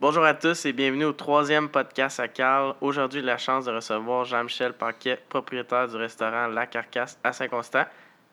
[0.00, 2.74] Bonjour à tous et bienvenue au troisième podcast à Carl.
[2.82, 7.84] Aujourd'hui, la chance de recevoir Jean-Michel Paquet, propriétaire du restaurant La Carcasse à Saint-Constant,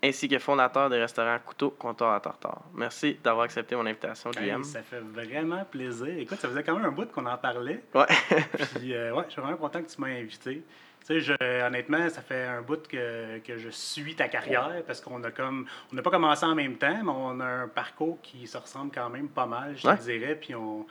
[0.03, 2.63] ainsi que fondateur des restaurants Couteau, Comptoir à Tartare.
[2.73, 4.63] Merci d'avoir accepté mon invitation, Hey, JM.
[4.65, 6.17] ça fait vraiment plaisir.
[6.17, 7.81] Écoute, ça faisait quand même un bout qu'on en parlait.
[7.93, 8.05] Ouais.
[8.75, 10.63] Puis, euh, ouais, je suis vraiment content que tu m'aies invité.
[11.05, 14.99] Tu sais, je- honnêtement, ça fait un bout que, que je suis ta carrière parce
[14.99, 15.65] qu'on a comme.
[15.91, 18.91] On n'a pas commencé en même temps, mais on a un parcours qui se ressemble
[18.93, 19.97] quand même pas mal, je Ouais.
[19.97, 20.35] te dirais.
[20.35, 20.85] Puis on,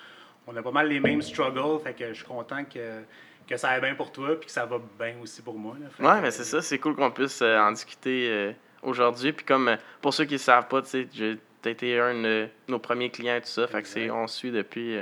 [0.46, 1.82] on a pas mal les mêmes struggles.
[1.82, 3.02] Fait que je suis content que,
[3.48, 5.76] que ça aille bien pour toi puis que ça va bien aussi pour moi.
[5.80, 5.86] là.
[6.14, 9.32] Ouais, que, mais c'est ça, c'est cool qu'on puisse euh, en discuter euh, aujourd'hui.
[9.32, 12.14] Puis comme, euh, pour ceux qui ne savent pas, tu sais, j'ai- t'as été un
[12.22, 14.98] de nos premiers clients et tout ça, fait que c'est, on suit depuis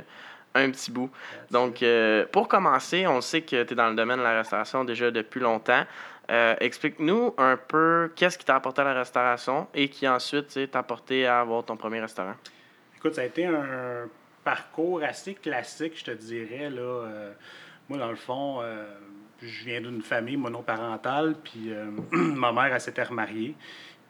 [0.55, 1.11] un petit bout.
[1.51, 4.85] Donc, euh, pour commencer, on sait que tu es dans le domaine de la restauration
[4.85, 5.85] déjà depuis longtemps.
[6.31, 10.81] Euh, Explique-nous un peu qu'est-ce qui t'a apporté à la restauration et qui ensuite t'a
[10.81, 12.35] apporté à avoir ton premier restaurant.
[12.97, 14.07] Écoute, ça a été un
[14.45, 16.71] parcours assez classique, je te dirais.
[16.71, 16.81] Là.
[16.81, 17.33] Euh,
[17.89, 18.85] moi, dans le fond, euh,
[19.43, 23.55] je viens d'une famille monoparentale, puis euh, ma mère, elle s'était remariée.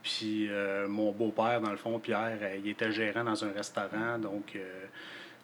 [0.02, 0.48] Puis
[0.88, 4.16] mon beau-père, dans le fond, Pierre, il était gérant dans un restaurant.
[4.18, 4.56] Donc,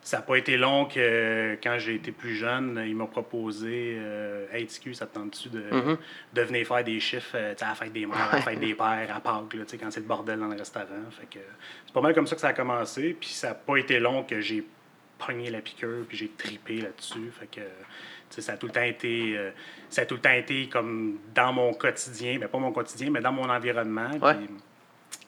[0.00, 4.46] ça n'a pas été long que quand j'ai été plus jeune, il m'a proposé euh,
[4.52, 5.98] Hey, TQ, ça te tente-tu de, Mhm.
[6.32, 8.74] de venir faire des chiffres sais, à la fête des mères, à la fête des
[8.76, 10.86] pères, à Pâques, là, quand c'est le bordel dans le restaurant.
[11.10, 11.44] Fait que
[11.84, 13.16] c'est pas mal comme ça que ça a commencé.
[13.18, 14.64] Puis ça n'a pas été long que j'ai
[15.18, 17.30] pogné la piqûre, puis j'ai tripé là-dessus.
[17.38, 17.60] Fait que
[18.42, 19.50] ça a tout le temps été euh,
[19.88, 23.20] ça a tout le temps été comme dans mon quotidien, mais pas mon quotidien, mais
[23.20, 24.10] dans mon environnement.
[24.22, 24.36] Ouais.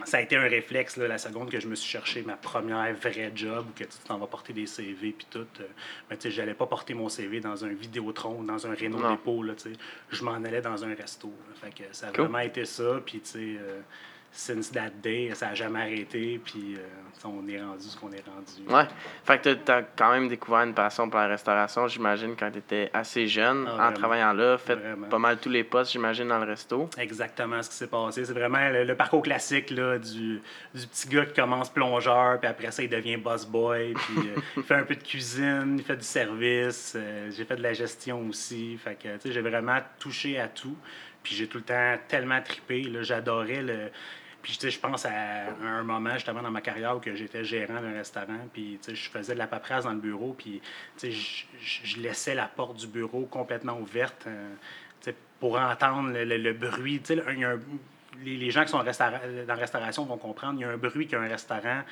[0.05, 2.93] Ça a été un réflexe là, la seconde que je me suis cherché ma première
[2.95, 5.47] vraie job où que tu t'en vas porter des CV puis tout.
[5.61, 5.65] euh,
[6.09, 9.43] mais tu sais, j'allais pas porter mon CV dans un Vidéotron, dans un Renault dépôt
[9.43, 9.79] là, tu sais.
[10.11, 11.29] Je m'en allais dans un resto.
[11.29, 11.55] là.
[11.61, 12.25] Fait que ça a Cool.
[12.25, 13.81] vraiment été ça puis tu sais euh,
[14.31, 16.81] since that day, ça a jamais arrêté puis euh,
[17.25, 18.69] on est rendu ce qu'on est rendu.
[18.73, 18.87] Ouais.
[19.25, 22.59] Fait que tu as quand même découvert une passion pour la restauration, j'imagine, quand tu
[22.59, 24.57] étais assez jeune, Ah, en travaillant là.
[24.57, 25.09] Fait Vraiment.
[25.09, 26.89] pas mal tous les postes, j'imagine, dans le resto.
[26.97, 28.25] Exactement ce qui s'est passé.
[28.25, 30.41] C'est vraiment le, le parcours classique là, du,
[30.75, 34.41] du petit gars qui commence plongeur, puis après ça, il devient boss boy, puis euh,
[34.59, 36.93] il fait un peu de cuisine, il fait du service.
[36.97, 38.77] euh, j'ai fait de la gestion aussi.
[38.77, 40.77] Fait que, tu sais, j'ai vraiment touché à tout.
[41.25, 42.89] Puis j'ai tout le temps tellement tripé.
[43.03, 43.91] J'adorais le.
[44.43, 45.11] Puis, tu sais, je pense à
[45.63, 49.11] un moment, justement, dans ma carrière où j'étais gérant d'un restaurant, puis, tu sais, je
[49.11, 50.61] faisais de la paperasse dans le bureau, puis,
[50.97, 54.55] tu sais, je- laissais la porte du bureau complètement ouverte, euh,
[55.01, 57.01] tu sais, pour entendre le, le- le bruit.
[57.01, 57.59] Tu sais, un-
[58.25, 60.77] les, gens qui sont en restaura- dans la restauration vont comprendre, il y a un
[60.77, 61.83] bruit qu'un restaurant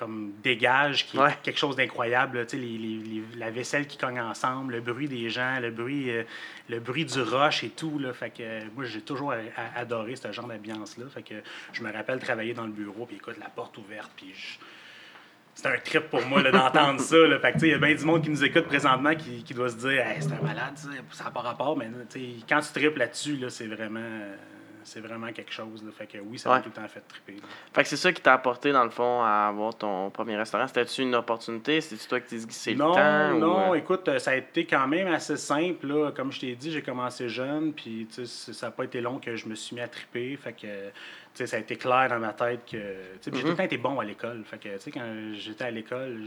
[0.00, 2.46] comme dégage, qui est quelque chose d'incroyable.
[2.52, 6.22] les, les- les- la vaisselle qui cogne ensemble, le bruit des gens, le bruit, euh,
[6.70, 7.98] le bruit du rush et tout.
[7.98, 8.14] Là.
[8.14, 9.34] Fait que, euh, moi, j'ai toujours
[9.76, 11.04] adoré ce genre d'ambiance-là.
[11.12, 11.34] Fait que
[11.74, 14.56] je me rappelle travailler dans le bureau, puis écoute, la porte ouverte, puis je-
[15.54, 17.18] c'est un trip pour moi d'entendre ça.
[17.18, 17.38] Là.
[17.38, 19.76] Fait il y a bien du monde qui nous écoute présentement qui, qui doit se
[19.76, 20.78] dire Hey, c'est un malade,
[21.12, 21.76] ça n'a pas rapport.
[21.76, 21.90] Mais
[22.48, 24.34] quand tu tripes là-dessus, là, c'est vraiment, euh,
[24.90, 25.84] c'est vraiment quelque chose.
[25.84, 25.90] Là.
[25.92, 26.62] Fait que oui, ça m'a Ouais.
[26.62, 27.34] tout le temps fait triper.
[27.34, 27.42] là.
[27.72, 30.66] Fait que c'est ça qui t'a apporté, dans le fond, à avoir ton premier restaurant.
[30.66, 31.80] C'était-tu une opportunité?
[31.80, 33.34] C'était-tu toi qui t'es que c'est le Non, temps?
[33.38, 35.86] non, euh, écoute, euh, ça a été quand même assez simple.
[35.86, 36.10] Là.
[36.12, 39.46] Comme je t'ai dit, j'ai commencé jeune, puis ça n'a pas été long que je
[39.48, 40.36] me suis mis à triper.
[40.36, 40.92] Fait que, tu
[41.34, 42.76] sais, ça a été clair dans ma tête que.
[42.76, 42.78] tu
[43.20, 44.42] sais, puis J'ai tout le temps été bon à l'école.
[44.44, 46.20] Fait que, tu sais, quand j'étais à l'école,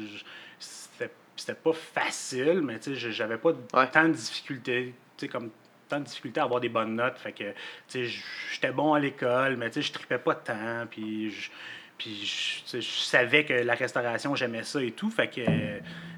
[0.59, 3.89] c'était c'était pas facile, mais j'avais pas Ouais.
[3.91, 4.93] tant de difficultés.
[5.31, 5.51] Comme
[5.93, 7.17] tant de difficultés à avoir des bonnes notes.
[7.17, 7.43] Fait que,
[7.87, 8.19] tu sais,
[8.53, 10.85] j'étais bon à l'école, mais tu sais, je tripais pas tant.
[10.89, 11.49] Puis je-
[11.97, 15.09] puis je, tu sais, je savais que la restauration, j'aimais ça et tout.
[15.11, 15.41] Fait que,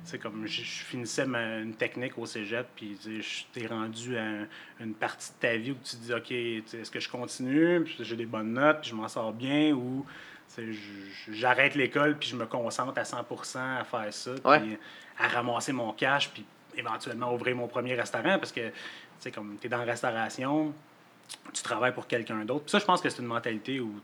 [0.06, 4.24] c'est comme je, je finissais ma- une technique au cégep, puis je t'ai rendu à
[4.24, 4.48] un-
[4.80, 7.98] une partie de ta vie où tu te dis, OK, est-ce que je continue, puis
[8.00, 10.06] j'ai des bonnes notes, puis je m'en sors bien, ou
[11.32, 14.60] j'arrête l'école, puis je me concentre à 100% à faire ça, Ouais.
[14.60, 14.78] puis
[15.20, 16.46] à ramasser mon cash, puis
[16.78, 18.72] éventuellement ouvrir mon premier restaurant, parce que,
[19.26, 20.74] sais, comme tu es dans la restauration,
[21.54, 22.66] tu travailles pour quelqu'un d'autre.
[22.66, 24.00] Puis ça, je pense que c'est une mentalité où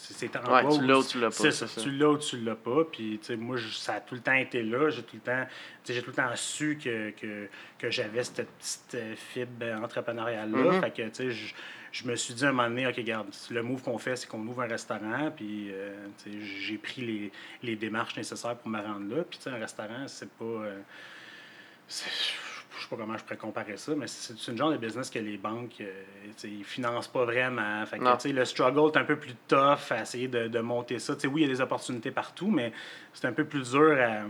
[0.00, 1.80] c'est un Ouais, tu l'as ou tu l'as pas, c'est c'est ça, ça.
[1.82, 2.84] Tu l'as ou tu l'as pas.
[2.90, 4.90] Puis tu sais, moi, je- ça a tout le temps été là.
[4.90, 5.46] J'ai tout le temps,
[5.88, 7.48] j'ai tout le temps su que, que,
[7.78, 10.72] que j'avais cette petite euh, fibre entrepreneuriale-là.
[10.80, 11.54] Fait que, tu sais, je,
[11.92, 14.26] je me suis dit à un moment donné, OK, regarde, le move qu'on fait, c'est
[14.26, 15.30] qu'on ouvre un restaurant.
[15.30, 15.94] Puis, euh,
[16.26, 17.32] j'ai pris les,
[17.62, 19.22] les démarches nécessaires pour me rendre là.
[19.22, 20.44] Puis, tu sais, un restaurant, c'est pas...
[20.44, 20.80] euh,
[22.84, 25.36] sais pas comment je pourrais comparer ça, mais c'est une genre de business que les
[25.36, 26.02] banques, euh,
[26.44, 27.84] ils financent pas vraiment.
[27.86, 31.14] Fait que, le struggle est un peu plus tough à essayer de, de monter ça.
[31.14, 32.72] Tu sais, oui, il y a des opportunités partout, mais
[33.12, 34.22] c'est un peu plus dur à,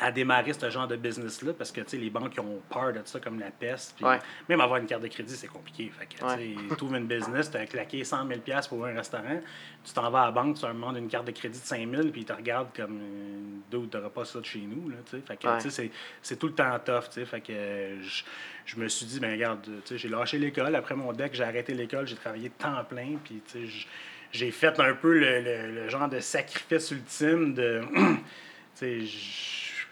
[0.00, 3.38] à démarrer ce genre de business-là parce que les banques ont peur de ça comme
[3.40, 3.94] la peste.
[3.96, 4.18] Puis Ouais.
[4.48, 5.90] Même avoir une carte de crédit, c'est compliqué.
[5.98, 6.54] Fait que, Ouais.
[6.68, 9.40] tu trouves une business, tu as claqué 100 000 pour un restaurant,
[9.84, 11.88] tu t'en vas à la banque, tu leur demandes une carte de crédit de 5
[11.90, 13.00] 000 puis ils te regardent comme
[13.70, 14.88] d'où tu n'auras pas ça de chez nous.
[14.88, 15.70] Là, fait que, Ouais.
[15.70, 15.90] c'est,
[16.22, 17.24] c'est tout le temps tough.
[17.26, 18.22] Fait que euh, je,
[18.66, 20.76] je me suis dit, ben regarde, j'ai lâché l'école.
[20.76, 23.16] Après mon deck, j'ai arrêté l'école, j'ai travaillé temps plein.
[23.24, 23.42] Puis
[24.30, 27.82] j'ai fait un peu le, le- le genre de sacrifice ultime de.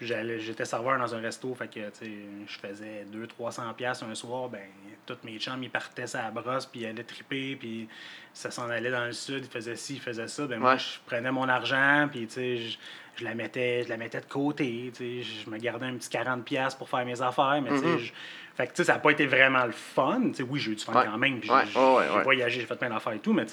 [0.01, 3.05] j'étais serveur dans un resto, fait que je faisais
[3.39, 4.61] 200-300$ piastres un soir, ben
[5.05, 7.87] tous mes chums ils partaient à la brosse, puis ils allaient triper, puis
[8.33, 10.99] ça s'en allait dans le sud, ils faisaient ci, ils faisaient ça, ben moi je
[11.05, 12.77] prenais mon argent, puis tu sais,
[13.17, 16.77] je, la mettais je la mettais de côté, je me gardais un petit 40$ piastres
[16.77, 17.97] pour faire mes affaires, mais Mhm.
[17.97, 18.11] je-
[18.55, 21.05] fait que ça n'a pas été vraiment le fun, oui j'ai eu du fun Ouais.
[21.05, 23.45] quand même, Ouais, j'ai ouais, j'ai voyagé, j'ai fait plein d'affaires et tout, mais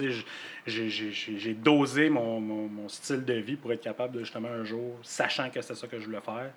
[0.66, 4.48] j'ai- j'ai- j'ai dosé mon, mon, mon style de vie pour être capable de justement
[4.48, 6.50] un jour, sachant que c'était ça que je voulais faire,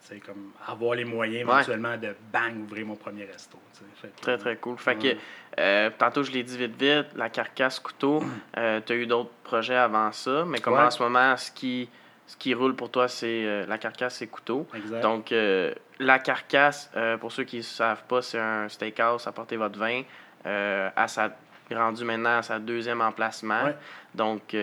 [0.00, 3.58] c'est comme avoir les moyens éventuellement de bang ouvrir mon premier resto.
[3.96, 4.76] Fait que, Très, très cool.
[4.78, 5.16] Fait que,
[5.58, 8.22] euh, tantôt, je l'ai dit vite, vite, la carcasse couteau,
[8.58, 11.88] euh, tu as eu d'autres projets avant ça, mais comment en ce moment, ce qui,
[12.26, 14.66] ce qui roule pour toi, c'est euh, la carcasse et couteau.
[14.74, 15.00] Exact.
[15.00, 19.56] Donc, euh, la carcasse, euh, pour ceux qui ne savent pas, c'est un steakhouse, apportez
[19.56, 20.02] votre vin,
[20.44, 21.30] à sa,
[21.72, 23.64] rendu maintenant à sa deuxième emplacement.
[23.64, 23.76] Ouais.
[24.14, 24.54] Donc,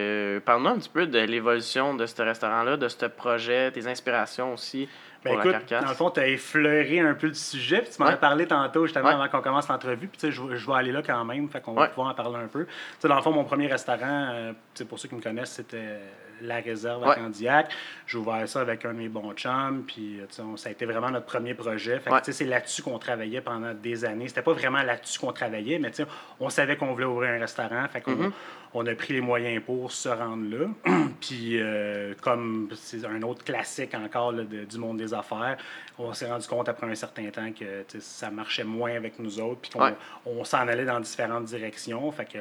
[0.45, 4.87] parle-nous un petit peu de l'évolution de ce restaurant-là, de ce projet, tes inspirations aussi
[5.23, 5.83] pour Ben la écoute, carcasse.
[5.83, 8.13] dans le fond, tu as effleuré un peu le sujet, puis tu m'en Ouais.
[8.13, 9.13] as parlé tantôt, justement, Ouais.
[9.13, 11.47] avant qu'on commence l'entrevue, puis tu sais, je, vais- je vais aller là quand même,
[11.49, 11.81] fait qu'on Ouais.
[11.81, 12.65] va pouvoir en parler un peu.
[12.65, 14.53] Tu sais, dans le fond, mon premier restaurant, euh,
[14.89, 15.99] pour ceux qui me connaissent, c'était
[16.41, 17.13] La Réserve à.
[17.13, 17.71] Candiac.
[18.07, 20.69] J'ai ouvert ça avec un de mes bons chums, puis euh, tu sais, on- ça
[20.69, 21.99] a été vraiment notre premier projet.
[21.99, 24.27] Fait que, c'est là-dessus qu'on travaillait pendant des années.
[24.27, 26.05] C'était pas vraiment là-dessus qu'on travaillait, mais tu sais,
[26.39, 28.31] on savait qu'on voulait ouvrir un restaurant, fait qu'on Mhm.
[28.73, 30.67] On a pris les moyens pour se rendre là.
[31.21, 35.57] Puis, euh, comme c'est un autre classique encore là, de- du monde des affaires,
[35.99, 39.61] on s'est rendu compte après un certain temps que ça marchait moins avec nous autres,
[39.61, 39.95] puis qu'on Ouais.
[40.25, 42.11] on s'en allait dans différentes directions.
[42.11, 42.37] Fait que,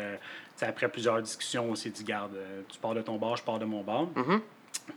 [0.65, 3.59] après plusieurs discussions, on s'est dit, garde, euh, tu pars de ton bar, je pars
[3.59, 4.07] de mon bar.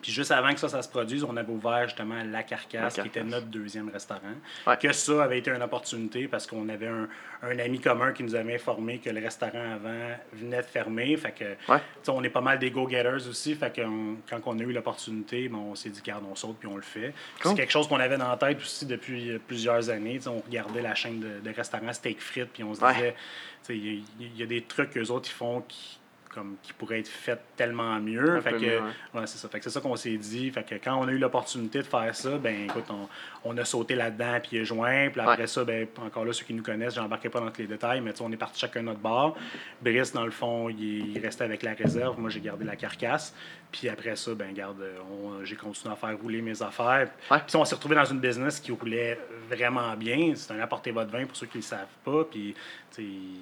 [0.01, 3.03] Puis juste avant que ça, ça se produise, on avait ouvert justement La Carcasse, La
[3.03, 4.21] qui était notre deuxième restaurant.
[4.67, 4.77] Ouais.
[4.77, 7.07] Que ça avait été une opportunité parce qu'on avait un,
[7.41, 11.15] un ami commun qui nous avait informé que le restaurant avant venait de fermer.
[11.17, 11.79] Fait que, Ouais.
[12.07, 13.55] on est pas mal des go-getters aussi.
[13.55, 16.57] Fait que on- quand on a eu l'opportunité, ben, on s'est dit, garde, on saute
[16.59, 17.13] puis on le fait.
[17.41, 17.51] Cool.
[17.51, 20.15] C'est quelque chose qu'on avait dans la tête aussi depuis euh, plusieurs années.
[20.17, 22.93] Tu sais, on regardait la chaîne de, de restaurants Steak Frites puis on se Ouais.
[22.93, 23.17] disait, tu
[23.63, 25.99] sais, il y, a- il y a des trucs qu'eux autres ils font qui
[26.33, 28.39] comme qui pourraient être faits tellement mieux.
[28.41, 29.19] Fait que, mieux, ouais.
[29.21, 29.47] Ouais, c'est ça.
[29.49, 30.49] Fait que c'est ça qu'on s'est dit.
[30.51, 33.07] Fait que quand on a eu l'opportunité de faire ça, ben écoute, on,
[33.43, 35.09] on a sauté là-dedans puis est joint.
[35.11, 35.47] Puis après Ouais.
[35.47, 38.11] ça, ben encore là, ceux qui nous connaissent, j'embarquerai pas dans tous les détails, mais
[38.21, 39.35] on est parti chacun notre bar.
[39.81, 42.19] Brice, dans le fond, il, il restait avec la réserve.
[42.19, 43.33] Moi, j'ai gardé la carcasse.
[43.71, 47.09] Puis après ça, ben garde, on- j'ai continué à faire rouler mes affaires.
[47.47, 49.19] Puis on s'est retrouvé dans une business qui roulait
[49.49, 50.33] vraiment bien.
[50.35, 52.23] C'est un apporter votre vin pour ceux qui ne le savent pas.
[52.29, 52.53] Puis,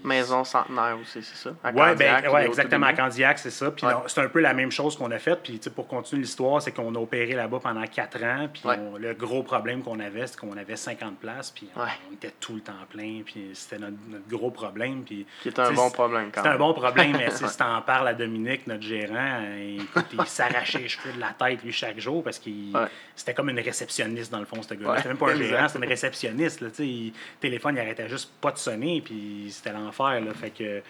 [0.04, 1.52] Maison centenaire aussi, c'est ça?
[1.66, 2.88] Oui, ben, ouais, exactement.
[2.88, 2.94] À.
[2.94, 3.72] Candiac, c'est ça.
[3.72, 3.94] Puis Ouais.
[4.08, 5.36] c'est un peu la même chose qu'on a fait.
[5.42, 8.48] Puis tu pour continuer l'histoire, c'est qu'on a opéré là-bas pendant quatre ans.
[8.52, 8.78] Puis Ouais.
[9.00, 11.52] le gros problème qu'on avait, c'est qu'on avait 50 places.
[11.52, 13.22] Puis on, était tout le temps plein.
[13.26, 15.04] Puis c'était notre, notre gros problème.
[15.04, 16.60] Puis Qui est un tu bon problème quand c'est un même.
[16.60, 19.42] bon problème, mais tu si t'en parles à Dominique, notre gérant,
[19.80, 22.74] écoute, il s'arrachait les cheveux de la tête, lui, chaque jour, parce qu'il
[23.16, 24.98] c'était comme une réceptionniste, dans le fond, ce gars-là.
[24.98, 26.62] C'était même pas un gérant, c'était une réceptionniste.
[26.62, 30.22] Là, tu il- le téléphone, il arrêtait juste pas de sonner, puis c'était l'enfer.
[30.22, 30.82] Là, fait que,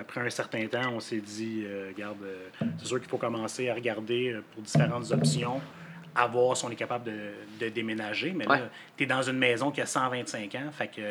[0.00, 2.48] après un certain temps, on s'est dit, euh, regarde, euh,
[2.78, 5.60] c'est sûr qu'il faut commencer à regarder euh, pour différentes options,
[6.14, 7.30] à voir si on est capable de,
[7.60, 8.32] de déménager.
[8.32, 8.58] Mais Ouais.
[8.58, 11.02] là, tu es dans une maison qui a 125 ans, fait que...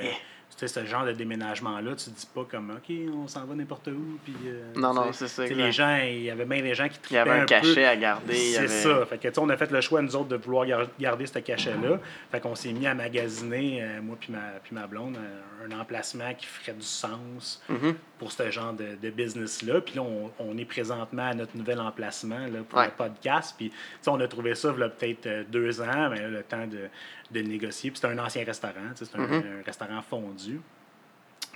[0.59, 3.89] Tu sais, ce genre de déménagement-là, tu dis pas comme, OK, on s'en va n'importe
[3.89, 4.17] où.
[4.23, 5.45] Puis, euh, Non, non, c'est ça.
[5.45, 7.45] Les gens, il y avait bien des gens qui Il y avait un peu.
[7.45, 8.33] cachet à garder.
[8.33, 9.05] C'est avait- ça.
[9.05, 11.27] Fait que, tu sais, on a fait le choix, nous autres, de vouloir gar- garder
[11.27, 11.99] ce cachet-là.
[12.31, 15.79] Fait qu'on s'est mis à magasiner, euh, moi puis ma, puis ma blonde, un, un
[15.79, 17.93] emplacement qui ferait du sens Mhm.
[18.17, 19.81] pour ce genre de, de business-là.
[19.81, 22.85] Puis là, on, on est présentement à notre nouvel emplacement là, pour Ouais.
[22.85, 23.53] le podcast.
[23.57, 26.19] Puis, tu sais, on a trouvé ça il y a peut-être euh, deux ans, mais
[26.21, 26.89] là, le temps de,
[27.31, 27.91] de négocier.
[27.91, 29.33] Puis c'est un ancien restaurant, c'est un, Mhm.
[29.61, 30.61] un restaurant fondu.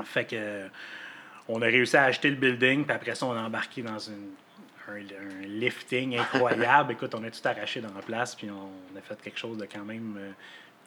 [0.04, 0.68] Fait que euh,
[1.48, 4.32] on a réussi à acheter le building, puis après ça, on a embarqué dans une,
[4.90, 6.92] un, un lifting incroyable.
[6.94, 9.66] Écoute, on a tout arraché dans la place, puis on a fait quelque chose de
[9.66, 10.32] quand même euh,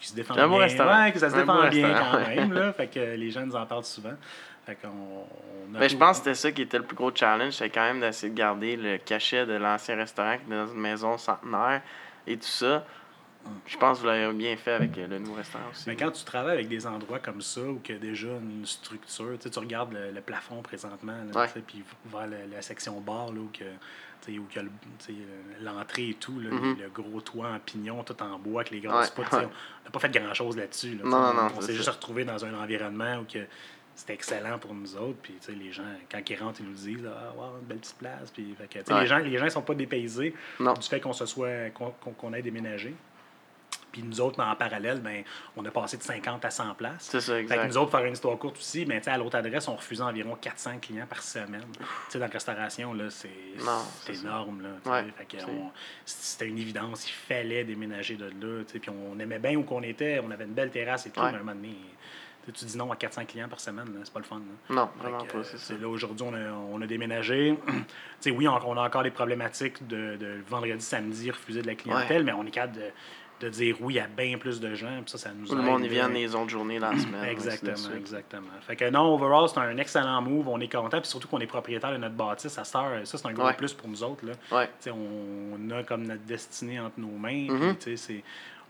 [0.01, 0.47] qui se défend bien.
[0.59, 1.05] restaurant.
[1.05, 2.53] Ouais, que ça se défend bien restaurant, quand même.
[2.53, 4.15] Là, fait que les gens nous en parlent souvent.
[4.67, 7.15] Fait qu'on, on a Ben, je pense que c'était ça qui était le plus gros
[7.15, 10.67] challenge, c'est quand même d'essayer de garder le cachet de l'ancien restaurant qui était dans
[10.73, 11.83] une maison centenaire
[12.27, 12.85] et tout ça.
[13.67, 15.85] Je pense que vous l'avez bien fait avec le nouveau restaurant aussi.
[15.87, 18.65] Mais quand tu travailles avec des endroits comme ça, où il y a déjà une
[18.67, 21.15] structure, tu regardes le, le plafond présentement,
[21.67, 23.65] puis vers la, la section bar, là, où, que,
[24.29, 24.63] il y a
[25.63, 26.77] l'entrée et tout, là, Mhm.
[26.81, 29.27] le gros toit en pignon, tout en bois, avec les Ouais, sais, ouais.
[29.33, 30.97] on n'a pas fait grand-chose là-dessus.
[30.97, 33.41] là, Non, non, on s'est juste retrouvé dans un environnement où que
[33.95, 35.19] c'était excellent pour nous autres.
[35.23, 38.31] Puis, les gens, quand ils rentrent, ils nous disent Ah, wow, une belle petite place.
[38.33, 39.01] Puis, fait que, tu sais, Ouais.
[39.03, 40.73] les gens les gens ne sont pas dépaysés Non.
[40.73, 42.95] du fait qu'on se soit qu'on qu'on- qu'on ait déménagé.
[43.95, 45.23] Puis nous autres, en parallèle, ben,
[45.57, 47.07] on a passé de 50 à 100 places.
[47.13, 47.69] C'est ça, Fait que exact.
[47.69, 50.35] nous autres, faire une histoire courte aussi, mais sais, à l'autre adresse, on refusait environ
[50.35, 51.63] 400 clients par semaine.
[51.79, 53.31] Tu sais, dans la restauration, là, c'est
[54.05, 54.63] c'est énorme.
[54.63, 54.93] Là.
[54.93, 55.71] Ouais, Fait que c'est- on-
[56.05, 58.65] C'était une évidence, il fallait déménager de là.
[58.65, 61.31] Puis on aimait bien où qu'on était, on avait une belle terrasse et tout, Ouais.
[61.31, 61.77] mais à un moment donné,
[62.53, 64.37] tu dis non à 400 clients par semaine, là, c'est pas le fun.
[64.69, 64.75] là.
[64.75, 65.73] Non, vraiment que, pas, c'est ça.
[65.81, 67.57] là aujourd'hui, on a, on a déménagé.
[68.27, 72.25] Oui, on, on a encore des problématiques de, de vendredi, samedi, refuser de la clientèle,
[72.25, 72.87] mais on est capable de,
[73.41, 75.01] de dire oui à bien plus de gens.
[75.03, 77.25] Puis ça, ça nous Tout le aide, monde y vient les autres journées la semaine.
[77.25, 78.49] Exactement, exactement.
[78.63, 80.49] Fait que non, overall, c'est un excellent move.
[80.49, 81.01] On est content.
[81.01, 82.57] Puis surtout qu'on est propriétaire de notre bâtisse.
[82.59, 83.55] À heure, ça, c'est un gros Ouais.
[83.55, 84.25] plus pour nous autres.
[84.25, 84.33] Là.
[84.57, 84.69] Ouais.
[84.93, 87.75] On a comme notre destinée entre nos mains.
[87.81, 88.23] Puis, c'est-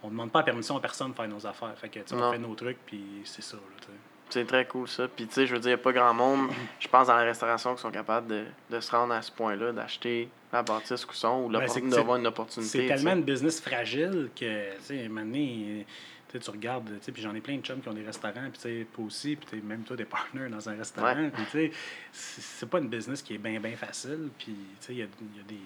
[0.03, 1.73] on ne demande pas la permission à personne de faire nos affaires.
[1.77, 3.57] Fait que, on fait nos trucs, puis c'est ça.
[3.57, 3.95] Là.
[4.35, 5.07] C'est très cool ça.
[5.07, 6.51] Puis tu sais, je veux dire, il n'y a pas grand monde,
[6.81, 9.71] je pense, dans la restauration qui sont capables de, de se rendre à ce point-là,
[9.71, 12.89] d'acheter la bâtisse Cousson ou Ben, d'avoir une opportunité.
[12.89, 15.87] C'est tellement une business fragile que, tu sais, donné,
[16.33, 18.55] tu regardes, tu sais, puis j'en ai plein de chums qui ont des restaurants, puis
[18.55, 21.31] tu sais, toi aussi, puis tu même toi des partners dans un restaurant, Ouais.
[21.33, 21.71] puis tu sais,
[22.13, 24.47] c'est pas une business qui est bien, bien facile, puis
[24.81, 25.61] tu sais, il y a, y a des...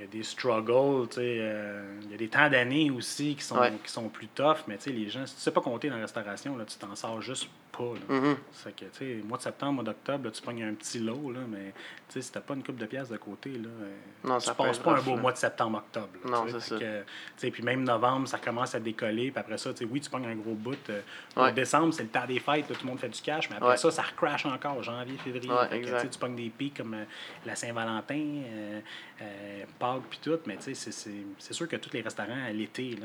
[0.00, 3.34] Il y a des struggles, tu sais, euh, il y a des temps d'années aussi
[3.34, 3.72] qui sont, Ouais.
[3.84, 5.96] qui sont plus tough, mais tu sais, les gens, si tu sais pas compter dans
[5.96, 7.48] la restauration, là, tu t'en sors juste
[7.78, 7.94] pas.
[7.94, 8.20] Là.
[8.20, 8.36] Mhm.
[8.52, 11.40] C'est que, tu sais, mois de septembre, mois d'octobre, tu pognes un petit lot, là,
[11.48, 11.72] mais
[12.08, 13.94] tu sais, si t'as pas une coupe de pièces de côté, là, euh,
[14.24, 15.20] Non, tu ça passes pas un beau là.
[15.22, 16.08] mois de septembre-octobre.
[16.28, 16.78] Non, c'est ça.
[16.78, 20.10] que, Puis même novembre, ça commence à décoller, puis après ça, tu sais, oui, tu
[20.10, 20.76] pognes un gros bout.
[20.90, 21.00] euh,
[21.36, 21.52] Ouais.
[21.52, 23.68] décembre, c'est le temps des fêtes, là, tout le monde fait du cash, mais après
[23.70, 23.76] Ouais.
[23.76, 25.50] ça, ça recrache encore, janvier, février.
[25.50, 27.04] Ouais, Fait que, tu pognes des pics comme euh,
[27.46, 28.80] la Saint-Valentin, euh,
[29.22, 32.96] euh, Pâques, puis tout, mais tu sais, c'est- sûr que tous les restaurants à l'été,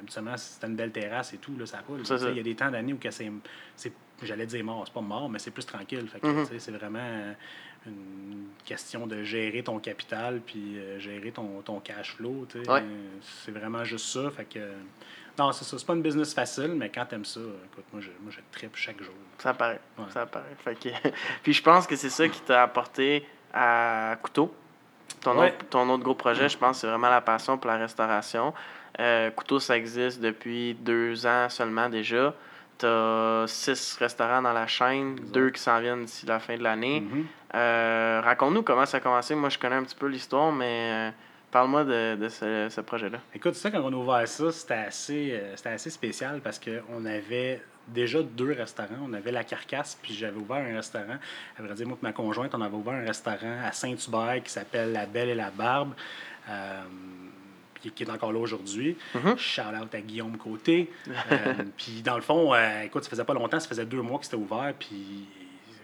[0.00, 2.00] habituellement, si t'as une belle terrasse et tout, là, ça roule.
[2.30, 2.98] Il y a des temps d'année où
[3.76, 3.92] c'est-
[4.26, 6.08] j'allais dire mort, c'est pas mort, mais c'est plus tranquille.
[6.08, 6.46] Fait que, Mhm.
[6.58, 7.32] c'est vraiment euh,
[7.86, 12.46] une question de gérer ton capital puis euh, gérer ton, ton cash flow.
[12.68, 12.82] Ouais.
[13.44, 14.30] C'est vraiment juste ça.
[14.30, 14.72] Fait que, euh,
[15.38, 15.78] non, c'est ça.
[15.78, 18.76] C'est pas une business facile, mais quand t'aimes ça, écoute, moi, je, moi, je tripe
[18.76, 19.14] chaque jour.
[19.38, 19.80] Ça paraît.
[19.98, 20.04] Ouais.
[20.10, 20.54] Ça paraît.
[20.64, 20.88] Fait que...
[21.42, 24.54] Puis je pense que c'est ça qui t'a apporté à Couteau.
[25.20, 25.48] Ton, Ouais.
[25.54, 28.52] autre, ton autre gros projet, je pense, c'est vraiment la passion pour la restauration.
[29.00, 32.34] Euh, Couteau, ça existe depuis deux ans seulement déjà.
[32.82, 35.32] Tu as six restaurants dans la chaîne, Exact.
[35.32, 37.00] deux qui s'en viennent d'ici la fin de l'année.
[37.00, 37.26] Mhm.
[37.54, 39.34] Euh, Raconte-nous comment ça a commencé.
[39.34, 41.10] Moi, je connais un petit peu l'histoire, mais euh,
[41.50, 43.18] parle-moi de, de ce, ce projet-là.
[43.34, 47.04] Écoute, ça, quand on a ouvert ça, c'était assez, euh, c'était assez spécial parce qu'on
[47.06, 48.98] avait déjà deux restaurants.
[49.04, 51.18] On avait La Carcasse, puis j'avais ouvert un restaurant.
[51.58, 54.50] À vrai dire, moi et ma conjointe, on avait ouvert un restaurant à Saint-Hubert qui
[54.50, 55.92] s'appelle La Belle et la Barbe,
[56.48, 56.82] euh,
[57.82, 58.96] qui, qui est encore là aujourd'hui.
[59.14, 59.36] Mhm.
[59.36, 60.90] Shout out à Guillaume Côté.
[61.08, 64.18] Euh, puis dans le fond, euh, écoute, ça faisait pas longtemps, ça faisait deux mois
[64.18, 65.26] que c'était ouvert, puis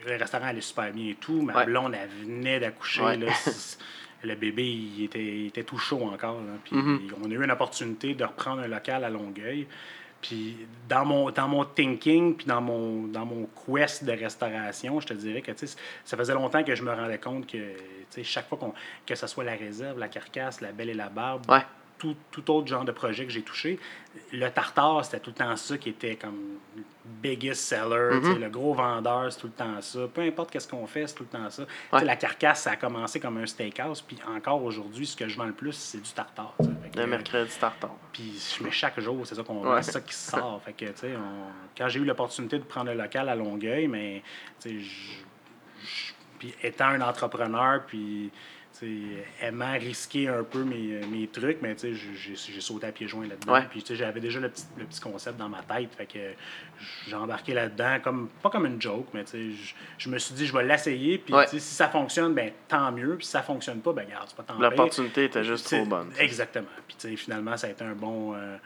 [0.06, 1.42] le restaurant allait super bien et tout.
[1.42, 1.64] Ma Ouais.
[1.66, 3.02] blonde, elle venait d'accoucher.
[3.02, 3.18] Ouais.
[4.22, 6.36] le bébé, il était, il était tout chaud encore.
[6.40, 6.52] là.
[6.64, 7.00] Puis Mhm.
[7.22, 9.66] on a eu une opportunité de reprendre un local à Longueuil.
[10.20, 10.56] Puis
[10.88, 15.14] dans mon, dans mon thinking, puis dans mon, dans mon quest de restauration, je te
[15.14, 15.52] dirais que
[16.04, 17.56] ça faisait longtemps que je me rendais compte que
[18.24, 18.74] chaque fois qu'on,
[19.06, 21.62] que ce soit la réserve, la carcasse, la belle et la barbe, Ouais.
[21.98, 23.78] Tout, tout autre genre de projet que j'ai touché,
[24.32, 28.38] le tartare, c'était tout le temps ça qui était comme le biggest seller, Mhm.
[28.40, 30.00] le gros vendeur, c'est tout le temps ça.
[30.12, 31.64] Peu importe qu'est-ce qu'on fait, c'est tout le temps ça.
[31.92, 32.04] Ouais.
[32.04, 35.46] La carcasse, ça a commencé comme un steakhouse, puis encore aujourd'hui, ce que je vends
[35.46, 36.54] le plus, c'est du tartare.
[36.94, 37.94] Le mercredi tartare.
[38.12, 39.82] puis je mets chaque jour, c'est ça qu'on Ouais.
[39.82, 40.60] ça qui sort.
[40.64, 40.84] Fait que,
[41.16, 44.22] on- quand j'ai eu l'opportunité de prendre le local à Longueuil, mais,
[46.38, 48.30] puis étant un entrepreneur, puis,
[49.40, 53.26] aimant risquer un peu mes, mes trucs, mais, tu sais, j'ai- sauté à pieds joints
[53.26, 53.52] là-dedans.
[53.52, 53.66] Ouais.
[53.70, 56.18] Puis, tu sais, j'avais déjà le petit, le petit concept dans ma tête, fait que
[57.06, 60.46] j'ai embarqué là-dedans, comme, pas comme une joke, mais, tu sais, je, me suis dit,
[60.46, 61.46] je vais l'essayer, puis, Ouais.
[61.46, 64.42] si ça fonctionne, ben tant mieux, puis si ça fonctionne pas, ben, regarde, c'est pas
[64.42, 64.62] tant pis.
[64.62, 66.10] L'opportunité était juste trop bonne.
[66.18, 66.66] Exactement.
[66.98, 68.56] Puis finalement, ça a été un bon, euh,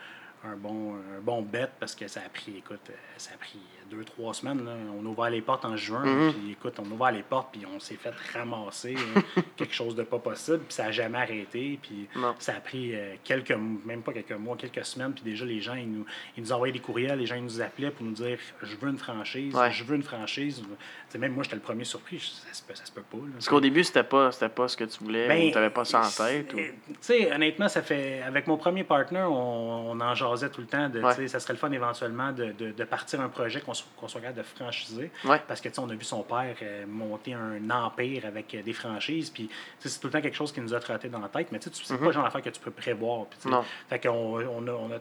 [0.44, 3.58] un bon, un bon bet parce que ça a pris, écoute, euh, ça a pris
[3.94, 4.64] deux, trois semaines.
[4.64, 4.72] là.
[4.98, 6.32] On a ouvert les portes en juin, Mhm.
[6.32, 9.20] puis écoute, on a ouvert les portes, puis on s'est fait ramasser euh,
[9.56, 11.78] quelque chose de pas possible, puis ça n'a jamais arrêté.
[11.82, 12.34] Puis Non.
[12.38, 13.52] ça a pris euh, quelques,
[13.84, 16.04] même pas quelques mois, quelques semaines, puis déjà les gens, ils nous,
[16.36, 18.88] ils nous envoyaient des courriels, les gens ils nous appelaient pour nous dire Je veux
[18.88, 19.70] une franchise, Ouais.
[19.70, 20.62] je veux une franchise.
[21.10, 23.16] Tu même moi, j'étais le premier surpris, je- ça se peut, ça se peut pas.
[23.18, 23.32] là.
[23.34, 26.00] Parce qu'au début, c'était pas, pas ce que tu voulais Ben, ou t'avais pas ça
[26.00, 26.52] en tête.
[26.54, 26.58] Ou...
[26.58, 28.22] euh, Tu sais, honnêtement, ça fait.
[28.22, 31.14] Avec mon premier partner, on, on en jasait tout le temps de, Ouais.
[31.14, 34.20] tu ça serait le fun éventuellement de, de, de partir un projet qu'on qu'on soit
[34.20, 35.10] capable de franchiser.
[35.24, 35.40] Ouais.
[35.46, 38.62] Parce que, tu sais, on a vu son père euh, monter un empire avec euh,
[38.62, 41.08] des franchises, puis tu sais, c'est tout le temps quelque chose qui nous a trotté
[41.08, 42.00] dans la tête, mais tu sais, c'est Mhm.
[42.00, 43.26] pas le genre d'affaire que tu peux prévoir.
[43.46, 43.64] Non.
[43.88, 44.98] Fait qu'on on a, on a-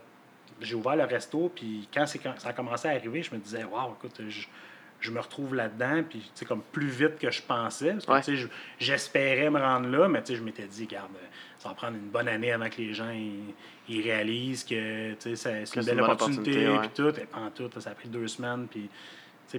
[0.62, 3.64] j'ai ouvert le resto, puis quand, quand ça a commencé à arriver, je me disais,
[3.64, 4.46] waouh, écoute, je,
[5.00, 7.94] je me retrouve là-dedans, puis tu sais, comme plus vite que je pensais.
[7.94, 8.20] Parce que, Ouais.
[8.22, 8.48] tu sais, je-
[8.78, 11.28] j'espérais me rendre là, mais tu sais, je m'étais dit, regarde, euh,
[11.62, 13.54] ça va prendre une bonne année avant que les gens ils,
[13.88, 17.10] ils réalisent que c'est une belle opportunité, puis tout.
[17.10, 18.90] Et en tout, ça a pris deux semaines, puis.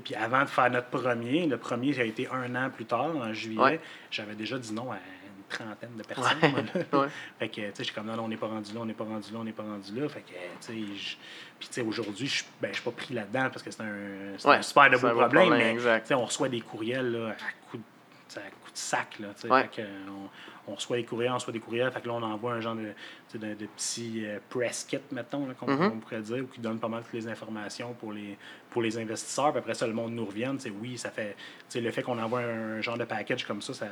[0.02, 3.34] Puis avant de faire notre premier, le premier a été un an plus tard, en
[3.34, 3.80] juillet, Ouais.
[4.10, 6.38] j'avais déjà dit non à une trentaine de personnes.
[6.42, 6.50] Ouais.
[6.50, 6.62] moi.
[7.02, 7.08] Ouais.
[7.38, 8.86] Fait que, tu sais, je suis comme, non, non, on n'est pas rendu là, on
[8.86, 10.08] n'est pas rendu là, on n'est pas rendu là.
[10.08, 13.50] Fait que, tu sais, puis, tu sais, aujourd'hui, je ben, je suis pas pris là-dedans
[13.50, 16.48] parce que c'est un, un super de beau problème, problème, mais, tu sais, on reçoit
[16.48, 19.48] des courriels, là, à coup de, à coup de sac, là, tu sais.
[19.48, 20.30] Fait que, on,
[20.68, 22.76] on reçoit des courriels, on reçoit des courriels, fait que là, on envoie un genre
[22.76, 22.92] de,
[23.38, 25.92] de, de petit euh, press kit, mettons, qu'on Mhm.
[25.94, 28.38] on pourrait dire, ou qui donne pas mal toutes les informations pour les,
[28.70, 29.50] pour les investisseurs.
[29.50, 31.36] Puis après ça, le monde nous revient, oui, ça fait,
[31.74, 33.86] le fait qu'on envoie un genre de package comme ça, ça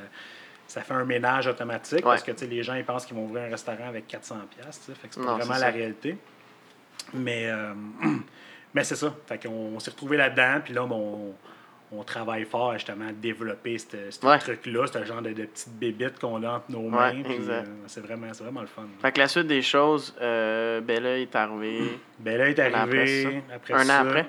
[0.67, 3.49] ça fait un ménage automatique parce que les gens ils pensent qu'ils vont ouvrir un
[3.49, 6.17] restaurant avec 400 pièces, fait que c'est pas vraiment la réalité.
[7.13, 7.73] Mais euh,
[8.73, 11.35] mais c'est ça, fait qu'on on s'est retrouvé là-dedans, puis là bon, on,
[11.91, 14.37] on travaille fort justement à développer ce Ouais.
[14.39, 18.01] truc-là, ce genre de, de petites bébites qu'on a entre nos mains, Ouais, euh, c'est
[18.01, 18.83] vraiment vraiment le fun.
[19.01, 21.79] Fait que la suite des choses, euh, il est arrivé.
[22.23, 24.25] Là, il est Un an arrivé après après, Un an après?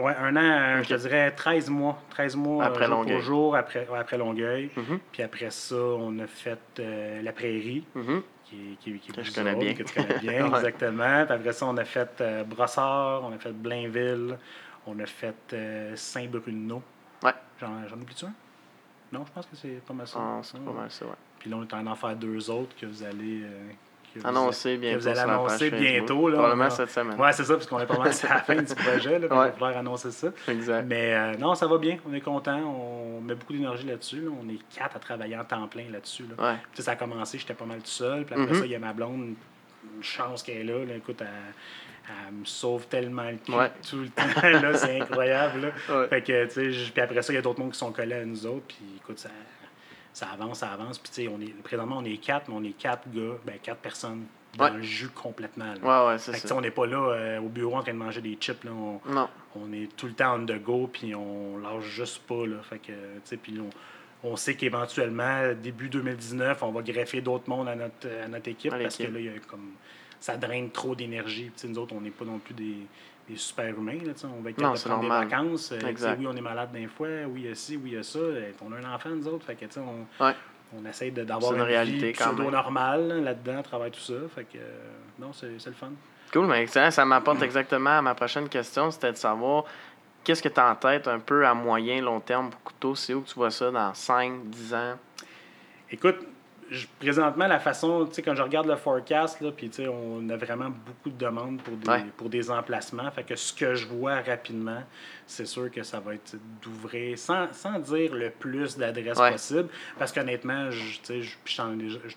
[0.00, 0.40] Ouais, un an,
[0.78, 1.98] euh, je te dirais 13 mois.
[2.10, 3.14] 13 mois Après euh, jour Longueuil.
[3.16, 4.70] pour jour, après, ouais, après Longueuil.
[4.76, 4.98] Mhm.
[5.10, 8.22] Puis après ça, on a fait euh, la prairie, Mhm.
[8.44, 9.72] qui, est- qui, qui Que je connais bien.
[9.74, 10.58] Que tu connais bien, Ouais.
[10.58, 11.24] exactement.
[11.24, 14.36] Puis après ça, on a fait Brossard, on a fait Blainville,
[14.86, 16.82] on a fait euh, Saint-Bruno.
[17.22, 17.32] Ouais.
[17.60, 18.32] J'en, j'en oublie-tu un?
[19.12, 20.18] Non, je pense que c'est pas mal ça.
[20.20, 21.12] Ah, c'est pas mal ça, ouais.
[21.38, 23.42] Puis là, on est en train d'en faire deux autres que vous allez...
[23.44, 23.68] euh,
[24.14, 26.28] que vous que vous allez annoncer bientôt.
[26.28, 27.20] Là, Probablement On a- cette semaine.
[27.20, 29.18] Ouais, c'est ça, parce qu'on est pas mal à la fin du projet.
[29.18, 29.52] Là, Ouais.
[29.56, 30.28] Il va annoncer ça.
[30.48, 30.84] Exact.
[30.86, 31.98] Mais euh, non, ça va bien.
[32.08, 32.58] On est content.
[32.58, 34.20] On met beaucoup d'énergie là-dessus.
[34.22, 34.30] là.
[34.40, 36.24] On est quatre à travailler en temps plein là-dessus.
[36.36, 36.52] Là.
[36.52, 36.56] Ouais.
[36.82, 38.24] Ça a commencé, j'étais pas mal tout seul.
[38.24, 38.58] Puis après Mhm.
[38.60, 39.34] ça, il y a ma blonde.
[39.96, 40.84] Une chance qu'elle est là.
[40.84, 40.94] là.
[40.96, 41.26] Écoute, elle,
[42.08, 43.70] elle me sauve tellement le cul Ouais.
[43.88, 44.24] tout le temps.
[44.42, 45.60] là, c'est incroyable.
[45.88, 46.00] Là.
[46.00, 46.08] Ouais.
[46.08, 46.46] Fait que,
[46.90, 48.66] puis après ça, il y a d'autres mondes qui sont collés à nous autres.
[48.68, 49.30] Puis écoute, ça,
[50.12, 50.98] ça avance, ça avance.
[50.98, 53.54] Puis tu sais, on est, présentement, on est quatre, mais on est quatre gars, ben
[53.62, 54.24] quatre personnes
[54.56, 54.70] dans Ouais.
[54.72, 55.74] le jus complètement.
[55.82, 56.06] là.
[56.06, 56.54] Ouais, ouais, Fait que, ça.
[56.54, 58.62] on n'est pas là euh, au bureau en train de manger des chips.
[58.64, 58.70] Là.
[58.72, 59.28] On, Non.
[59.56, 62.46] on est tout le temps on the go, puis on lâche juste pas.
[62.46, 62.56] Là.
[62.62, 67.48] Fait que, tu sais, puis on, on sait qu'éventuellement, début 2019, on va greffer d'autres
[67.50, 69.72] mondes à notre, à notre équipe À parce que là, il y a comme,
[70.24, 71.50] ça draine trop d'énergie.
[71.68, 72.76] Nous autres, on n'est pas non plus des,
[73.28, 73.98] des super humains.
[74.06, 74.26] Là, tu sais.
[74.26, 75.72] on va être capable de prendre des vacances.
[75.72, 77.08] Euh, oui, on est malade d'un fois.
[77.28, 78.18] Oui, il y a ci, oui, il y a ça.
[78.20, 79.44] Euh, On a un enfant, nous autres.
[79.44, 80.32] Fait que, on, Ouais.
[80.74, 84.14] on essaie de- d'avoir une, une réalité vie pseudo-normale là, là-dedans, à travers tout ça.
[84.34, 84.62] Fait que, euh,
[85.18, 85.90] non, c'est c'est le fun.
[86.32, 86.90] Cool, mais excellent.
[86.90, 88.90] Ça m'apporte exactement à ma prochaine question.
[88.90, 89.64] C'était de savoir
[90.24, 92.94] qu'est-ce que tu as en tête un peu à moyen, long terme pour Couteau?
[92.94, 94.94] C'est où que tu vois ça dans 5, 10 ans?
[95.90, 96.16] Écoute,
[96.74, 99.88] je- présentement, la façon, tu sais, quand je regarde le forecast, là, puis tu sais,
[99.88, 102.04] on a vraiment beaucoup de demandes pour des, Ouais.
[102.16, 103.10] pour des emplacements.
[103.10, 104.82] Fait que ce que je vois rapidement,
[105.26, 109.32] c'est sûr que ça va être d'ouvrir, sans, sans dire le plus d'adresses Ouais.
[109.32, 111.56] possible, parce qu'honnêtement, je, je,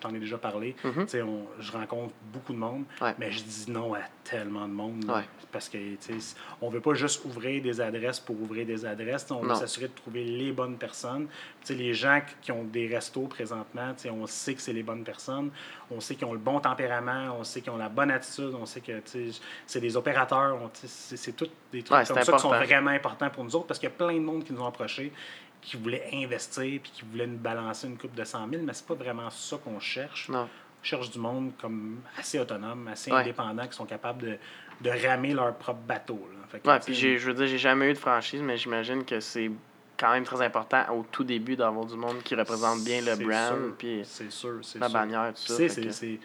[0.00, 3.14] t'en ai ai déjà parlé, tu sais, on- je rencontre beaucoup de monde, Ouais.
[3.18, 5.04] mais je dis non à tellement de monde.
[5.06, 5.22] Ouais.
[5.50, 5.78] Parce que,
[6.60, 9.26] on veut pas juste ouvrir des adresses pour ouvrir des adresses.
[9.30, 11.26] On veut s'assurer de trouver les bonnes personnes.
[11.62, 15.04] Tu sais, les gens qui- ont des restos présentement, on sait que c'est les bonnes
[15.04, 15.50] personnes.
[15.90, 17.34] On sait qu'ils ont le bon tempérament.
[17.40, 18.52] On sait qu'ils ont la bonne attitude.
[18.60, 19.00] On sait que
[19.66, 20.58] c'est des opérateurs.
[20.74, 23.88] C'est tout des trucs comme ça qui sont vraiment importants pour nous autres parce qu'il
[23.88, 25.12] y a plein de monde qui nous ont approchés
[25.60, 28.86] qui voulaient investir puis qui voulaient nous balancer une coupe de 100 000, mais c'est
[28.86, 30.48] pas vraiment ça qu'on cherche Non.
[30.82, 33.18] cherchent du monde comme assez autonome, assez Ouais.
[33.22, 34.38] indépendant, qui sont capables de,
[34.80, 36.28] de ramer leur propre bateau.
[36.32, 36.58] Là.
[36.74, 39.50] Ouais, puis je veux dire, j'ai jamais eu de franchise, mais j'imagine que c'est
[39.98, 43.72] quand même très important au tout début d'avoir du monde qui représente bien le brand,
[43.76, 44.60] puis la sûr.
[44.90, 45.68] bannière, tout ça.
[45.68, 46.20] c'est-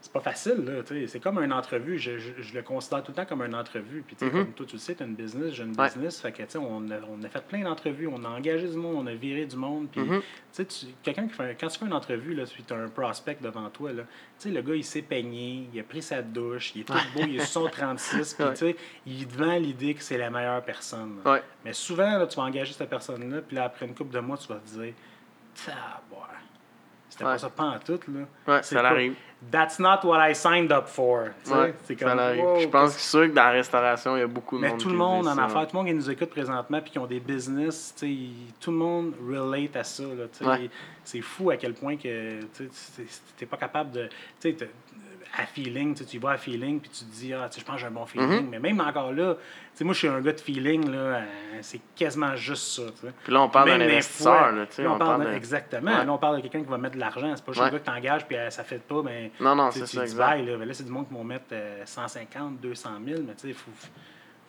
[0.00, 0.82] c'est pas facile, là.
[0.84, 1.06] tu sais.
[1.08, 1.98] C'est comme une entrevue.
[1.98, 4.02] Je, je- je le considère tout le temps comme une entrevue.
[4.06, 4.30] Puis, Mhm.
[4.30, 5.86] comme toi, tu le sais, tu as une business, j'ai une Ouais.
[5.86, 6.20] business.
[6.20, 8.76] Fait que, tu sais, on a, on a fait plein d'entrevues, on a engagé du
[8.76, 9.88] monde, on a viré du monde.
[9.90, 10.22] Puis, Mhm.
[10.56, 10.64] tu
[11.02, 13.92] quelqu'un qui fait, quand tu fais une entrevue, là, tu as un prospect devant toi,
[13.92, 14.08] là, tu
[14.38, 17.22] sais, le gars, il s'est peigné, il a pris sa douche, il est tout beau,
[17.26, 20.62] il est sur son 36, puis, tu sais, il vend l'idée que c'est la meilleure
[20.62, 21.16] personne.
[21.26, 21.42] Ouais.
[21.64, 24.36] Mais souvent, là, tu vas engager cette personne-là, puis là, après une couple de mois,
[24.38, 24.94] tu vas te dire,
[25.66, 26.28] Taboire,
[27.10, 27.32] C'était Ouais.
[27.32, 28.20] pas ça pas en tout, là.
[28.46, 29.16] Ouais, ça l'arrive.
[29.52, 31.30] That's not what I signed up for.
[31.46, 34.22] Ouais, c'est comme, wow, Je pense que c'est sûr que dans la restauration, il y
[34.22, 35.44] a beaucoup de mais monde tout qui le monde en ça.
[35.44, 37.94] affaires, tout le monde qui nous écoute présentement puis qui ont des business,
[38.60, 40.02] tout le monde relate à ça.
[40.40, 40.68] Ouais.
[41.04, 42.68] C'est fou à quel point que tu
[43.40, 44.08] n'es pas capable de.
[45.36, 47.54] À feeling, tu sais, tu y vas à feeling, puis tu te dis, ah, tu
[47.54, 48.48] sais, je pense que j'ai un bon feeling.
[48.48, 49.40] Mais même encore là, tu
[49.74, 51.22] sais, moi, je suis un gars de feeling, là, euh,
[51.60, 53.12] c'est quasiment juste ça, tu sais.
[53.24, 54.82] Puis là, on parle d'un investisseur, fois- là, tu sais.
[54.82, 55.36] là, on, On parle parle de- de...
[55.36, 55.90] Exactement.
[55.98, 56.04] Ouais.
[56.04, 57.32] Là, on parle de quelqu'un qui va mettre de l'argent.
[57.36, 57.68] C'est pas juste Ouais.
[57.68, 59.30] un gars que t'engages, puis euh, ça fait pas, mais.
[59.40, 60.18] Non, non, c'est ça, dis exact.
[60.18, 60.56] bye, là.
[60.72, 63.70] C'est du monde qui vont mettre euh, 150, 200 000, mais tu sais, il faut,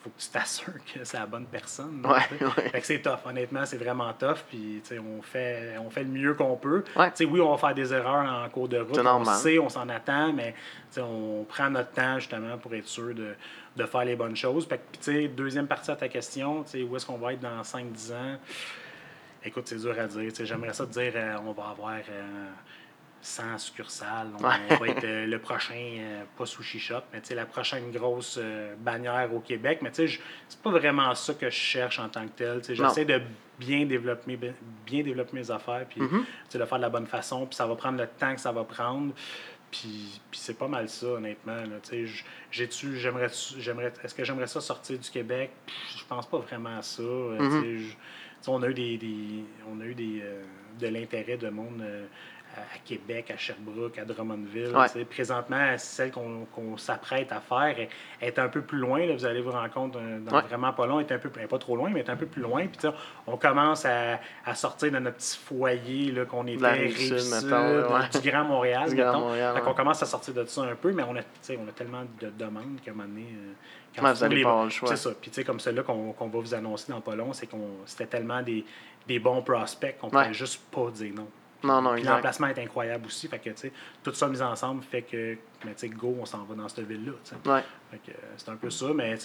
[0.02, 2.02] faut que tu t'assures que c'est la bonne personne.
[2.02, 2.46] là, Ouais, tu sais.
[2.46, 2.70] ouais.
[2.70, 4.38] Fait que c'est tough, honnêtement, c'est vraiment tough.
[4.50, 6.84] Puis, on fait, on fait le mieux qu'on peut.
[6.96, 7.12] Ouais.
[7.26, 8.98] Oui, on va faire des erreurs en cours de route.
[8.98, 10.56] On sait, on s'en attend, mais
[10.98, 13.36] on prend notre temps justement pour être sûr de,
[13.76, 14.66] de faire les bonnes choses.
[14.68, 18.38] Fait que, deuxième partie à ta question, où est-ce qu'on va être dans 5-10 ans?
[19.44, 20.32] Écoute, c'est dur à dire.
[20.44, 22.48] J'aimerais ça te dire euh, on va avoir euh,
[23.22, 24.30] 100 succursales.
[24.40, 24.78] On, Ouais.
[24.80, 29.34] va être euh, le prochain, euh, pas sushi shop, mais la prochaine grosse euh, bannière
[29.34, 29.80] au Québec.
[29.82, 32.62] Mais tu sais, je- c'est pas vraiment ça que je cherche en tant que tel.
[32.70, 33.22] J'essaie de
[33.60, 34.54] bien développer, mes-
[34.86, 36.08] bien développer mes affaires, puis tu
[36.50, 38.42] sais, de le faire de la bonne façon, puis ça va prendre le temps que
[38.42, 39.14] ça va prendre.
[39.72, 41.58] Puis, puis c'est pas mal ça, honnêtement.
[42.52, 43.28] J'ai-tu, j'aimerais,
[43.60, 45.52] j'aimerais, est-ce que j'aimerais ça sortir du Québec?
[45.96, 47.04] Je pense pas vraiment à ça.
[48.42, 50.24] Sais, on a eu des, des- on a eu des,
[50.80, 51.84] de l'intérêt de monde
[52.58, 54.76] à, Québec, à Sherbrooke, à Drummondville.
[54.76, 55.06] Ouais.
[55.06, 57.90] Présentement, celle qu'on, qu'on s'apprête à faire est,
[58.22, 59.06] est un peu plus loin.
[59.06, 59.14] Là.
[59.14, 60.42] Vous allez vous rendre compte dans Ouais.
[60.44, 62.42] vraiment pas long, est un peu, est pas trop loin, mais est un peu plus
[62.42, 62.66] loin.
[62.68, 62.90] Puis
[63.28, 66.60] on commence à, à sortir de notre petit foyer qu'on était
[66.90, 68.22] mettons, ouais.
[68.22, 68.90] du Grand Montréal.
[68.90, 69.20] Du Grand.
[69.20, 71.22] Montréal, qu'on commence à sortir de ça un peu, mais on a,
[71.58, 73.28] on a tellement de demandes qu'à un moment donné.
[73.34, 73.54] euh,
[73.96, 74.90] quand Ouais, tu vous trouves allez les pas le choix.
[74.90, 75.10] C'est ça.
[75.20, 77.70] Puis tu sais, comme celui-là qu'on qu'on va vous annoncer dans pas long, c'est qu'on
[77.86, 78.64] c'était tellement des,
[79.08, 80.24] des bons prospects qu'on Ouais.
[80.24, 81.28] pouvait juste pas dire non.
[81.64, 82.12] Non, non, exact.
[82.16, 83.28] l'emplacement est incroyable aussi.
[83.28, 83.50] Fait que,
[84.04, 87.12] tout ça mis ensemble fait que, mais tu go, on s'en va dans cette ville-là.
[87.54, 87.64] Ouais.
[87.92, 89.16] Fait que, euh, c'est un peu ça, mais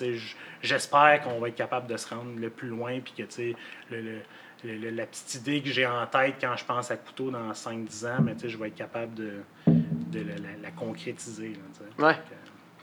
[0.63, 3.57] j'espère qu'on va être capable de se rendre le plus loin, puis que tu sais,
[3.91, 4.23] le, le-
[4.65, 7.53] le- le- la petite idée que j'ai en tête quand je pense à couteau dans
[7.53, 9.35] 5-10 ans, mais je vais être capable de,
[9.67, 11.51] de la, la- la concrétiser.
[11.51, 12.03] là, tu sais.
[12.05, 12.15] Ouais.
[12.15, 12.35] Fait que,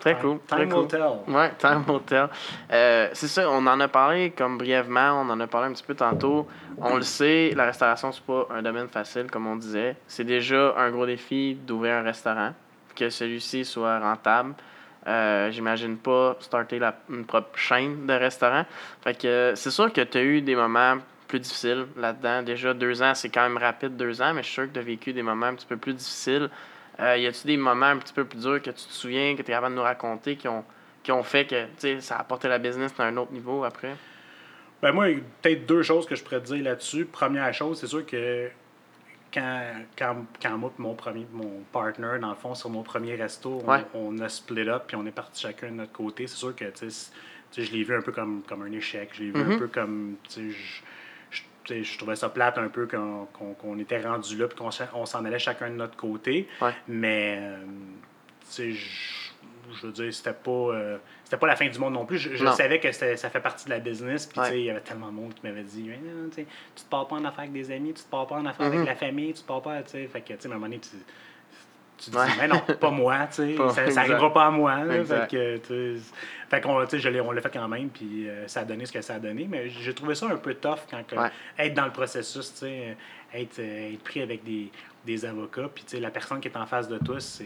[0.01, 0.39] Très time- cool.
[0.47, 0.79] Très Time cool.
[0.81, 1.33] will tell.
[1.33, 2.27] Ouais, Time Hotel.
[2.71, 5.83] Euh, c'est ça, on en a parlé comme brièvement, on en a parlé un petit
[5.83, 6.47] peu tantôt.
[6.79, 9.95] On le sait, la restauration, c'est pas un domaine facile, comme on disait.
[10.07, 12.53] C'est déjà un gros défi d'ouvrir un restaurant,
[12.95, 14.53] que celui-ci soit rentable.
[15.07, 18.65] Euh, J'imagine pas starter la, une propre chaîne de restaurants.
[19.03, 22.41] Fait que c'est sûr que tu as eu des moments plus difficiles là-dedans.
[22.43, 24.79] Déjà, deux ans, c'est quand même rapide, deux ans, mais je suis sûr que tu
[24.79, 26.49] as vécu des moments un petit peu plus difficiles.
[27.01, 29.41] Euh, y a-tu des moments un petit peu plus durs que tu te souviens, que
[29.41, 30.63] tu es capable de nous raconter, qui ont,
[31.03, 33.95] qui ont fait que ça a apporté la business à un autre niveau après?
[34.81, 35.05] Ben moi,
[35.41, 37.05] peut-être deux choses que je pourrais te dire là-dessus.
[37.05, 38.49] Première chose, c'est sûr que
[39.33, 39.63] quand,
[39.97, 43.61] quand, quand moi et mon premier mon partner, dans le fond, sur mon premier resto,
[43.65, 43.85] on, Ouais.
[43.93, 46.27] on a split up puis on est parti chacun de notre côté.
[46.27, 46.65] C'est sûr que
[47.57, 49.09] je l'ai vu un peu comme, comme un échec.
[49.13, 49.51] Je l'ai vu Mhm.
[49.53, 50.15] un peu comme.
[50.35, 50.41] Je,
[51.69, 55.05] je, trouvais ça plate un peu qu'on qu'on était rendu là puis qu'on s'en- on
[55.05, 56.47] s'en allait chacun de notre côté.
[56.61, 56.71] Ouais.
[56.87, 57.57] Mais, euh,
[58.41, 59.31] tu sais, je,
[59.79, 62.17] je veux dire, c'était pas, euh, c'était pas la fin du monde non plus.
[62.17, 62.51] Je, je Non.
[62.53, 64.25] savais que ça fait partie de la business.
[64.25, 64.59] Puis, Ouais.
[64.59, 67.15] il y avait tellement de monde qui m'avait dit Mais non, tu te pars pas
[67.15, 68.73] en affaire avec des amis, tu te pars pas en affaire Mhm.
[68.75, 69.81] avec la famille, tu te pars pas.
[69.83, 70.07] tu sais.
[70.07, 70.79] Fait que, tu sais, à un moment donné,
[72.03, 72.25] tu, dis Ouais.
[72.39, 73.55] Mais non, pas moi, tu sais.
[73.75, 74.83] Ça, ça arrivera pas à moi.
[74.83, 75.03] là.
[75.03, 75.95] Fait que,
[76.49, 79.15] fait qu'on, on l'a fait quand même, puis euh, ça a donné ce que ça
[79.15, 79.47] a donné.
[79.49, 81.29] Mais j'ai trouvé ça un peu tough quand que- Ouais.
[81.59, 82.97] être dans le processus, tu sais,
[83.33, 84.69] être, euh, être pris avec des,
[85.05, 87.45] des avocats, puis tu sais, la personne qui est en face de toi, c'est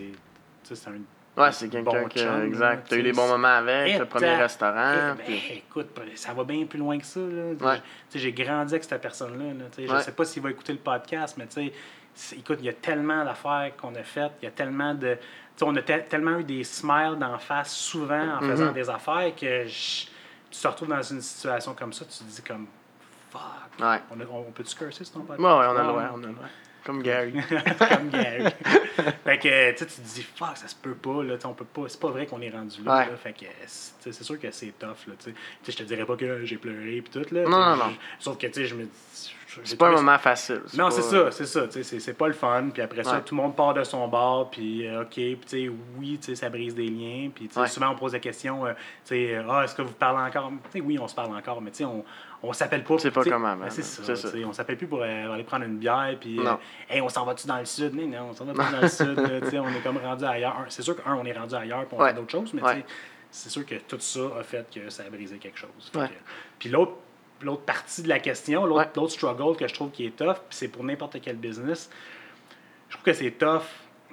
[0.87, 0.91] un
[1.37, 2.87] Ouais, c'est quelqu'un bon là, exact.
[2.87, 4.93] Tu as eu des bons moments avec, le premier ta- restaurant.
[4.93, 7.19] eh, ben, puis- écoute, ça va bien plus loin que ça.
[7.19, 7.71] Là.
[7.71, 7.75] Ouais.
[7.77, 9.43] Tu sais, J'ai grandi avec cette personne-là.
[9.53, 10.01] là, tu sais, Je Ouais.
[10.01, 11.73] sais pas s'il va écouter le podcast, mais tu sais,
[12.33, 14.31] écoute, il y a tellement d'affaires qu'on a faites.
[14.41, 15.15] Il y a tellement de.
[15.15, 15.19] tu
[15.57, 19.33] sais, on a te- tellement eu des smiles d'en face souvent en faisant des affaires
[19.35, 20.05] que je-
[20.51, 22.67] tu te retrouves dans une situation comme ça, tu te dis comme
[23.31, 23.41] fuck.
[23.79, 23.99] Ouais.
[24.31, 25.41] On, peut-tu curser sur ton podcast?
[25.81, 26.47] Ouais, ouais, on a le droit.
[26.85, 27.33] Comme Gary.
[27.33, 28.45] comme Gary.
[29.23, 31.99] fait que tu te dis, fuck, ça se peut pas, là, on peut pas, c'est
[31.99, 32.97] pas vrai qu'on est rendu là.
[32.99, 33.05] Ouais.
[33.11, 33.17] là.
[33.17, 35.71] fait que c'est sûr que c'est tough, là, tu sais.
[35.71, 37.43] Je te dirais pas que j'ai pleuré pis tout, là.
[37.43, 37.93] Non, non, non.
[38.19, 38.87] Sauf que, tu sais, je me
[39.63, 40.61] C'est pas un moment facile.
[40.77, 42.69] Non, c'est ça, c'est ça, tu sais, c'est- c'est pas le fun.
[42.73, 43.21] Puis après ça, Ouais.
[43.23, 46.25] tout le monde part de son bord, puis euh, OK, puis tu sais, oui, tu
[46.27, 47.29] sais, ça brise des liens.
[47.33, 47.67] Puis tu sais, Ouais.
[47.67, 48.79] souvent, on pose la question, euh, tu
[49.15, 50.51] sais, euh, ah, est-ce que vous parlez encore?
[50.71, 52.03] Tu sais, oui, on se parle encore, mais tu sais, on,
[52.49, 52.97] on s'appelle pas.
[52.97, 54.29] C'est ben, C'est ça, ça.
[54.45, 56.53] on s'appelle plus pour euh, aller prendre une bière, puis, euh,
[56.89, 57.93] hey, on s'en va-tu dans le sud?
[57.93, 60.65] Mais non, on s'en va pas dans le sud, là, on est comme rendu ailleurs.
[60.69, 62.09] C'est sûr qu'un, on est rendu ailleurs, puis on Ouais.
[62.09, 62.85] fait d'autres choses, mais Ouais.
[63.31, 65.89] c'est sûr que tout ça a fait que ça a brisé quelque chose.
[65.91, 66.07] Fait Ouais.
[66.07, 66.13] que-
[66.59, 66.93] puis l'autre
[67.41, 70.83] l'autre partie de la question, l'autre struggle que je trouve qui est tough, c'est pour
[70.85, 71.89] n'importe quel business,
[72.87, 73.61] je trouve que c'est tough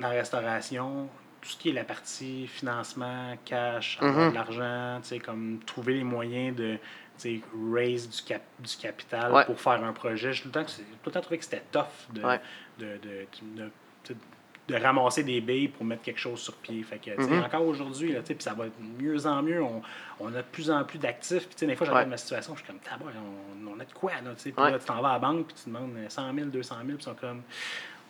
[0.00, 1.08] dans la restauration,
[1.42, 4.30] tout ce qui est la partie financement, cash, avoir Mhm.
[4.30, 6.78] de l'argent, tu sais, comme trouver les moyens de
[7.72, 9.44] raise du, cap, du capital Ouais.
[9.44, 10.32] pour faire un projet.
[10.32, 10.60] J'ai tout tout
[11.06, 12.40] le temps trouvé que c'était tough de, Ouais.
[12.78, 13.26] de, de,
[14.68, 16.82] de- ramasser des billes pour mettre quelque chose sur pied.
[16.82, 17.42] Fait que, Mhm.
[17.44, 19.62] encore aujourd'hui, ça va de mieux en mieux.
[19.62, 19.82] On,
[20.18, 21.46] on a de plus en plus d'actifs.
[21.48, 22.10] Puis, des fois, je regarde Ouais.
[22.12, 23.12] ma situation, je suis comme, tabac,
[23.66, 24.30] on, on a de quoi, là.
[24.40, 26.86] Puis là, tu t'en vas à la banque, puis tu demandes 100 000, 200 000,
[26.86, 27.42] puis ils sont comme,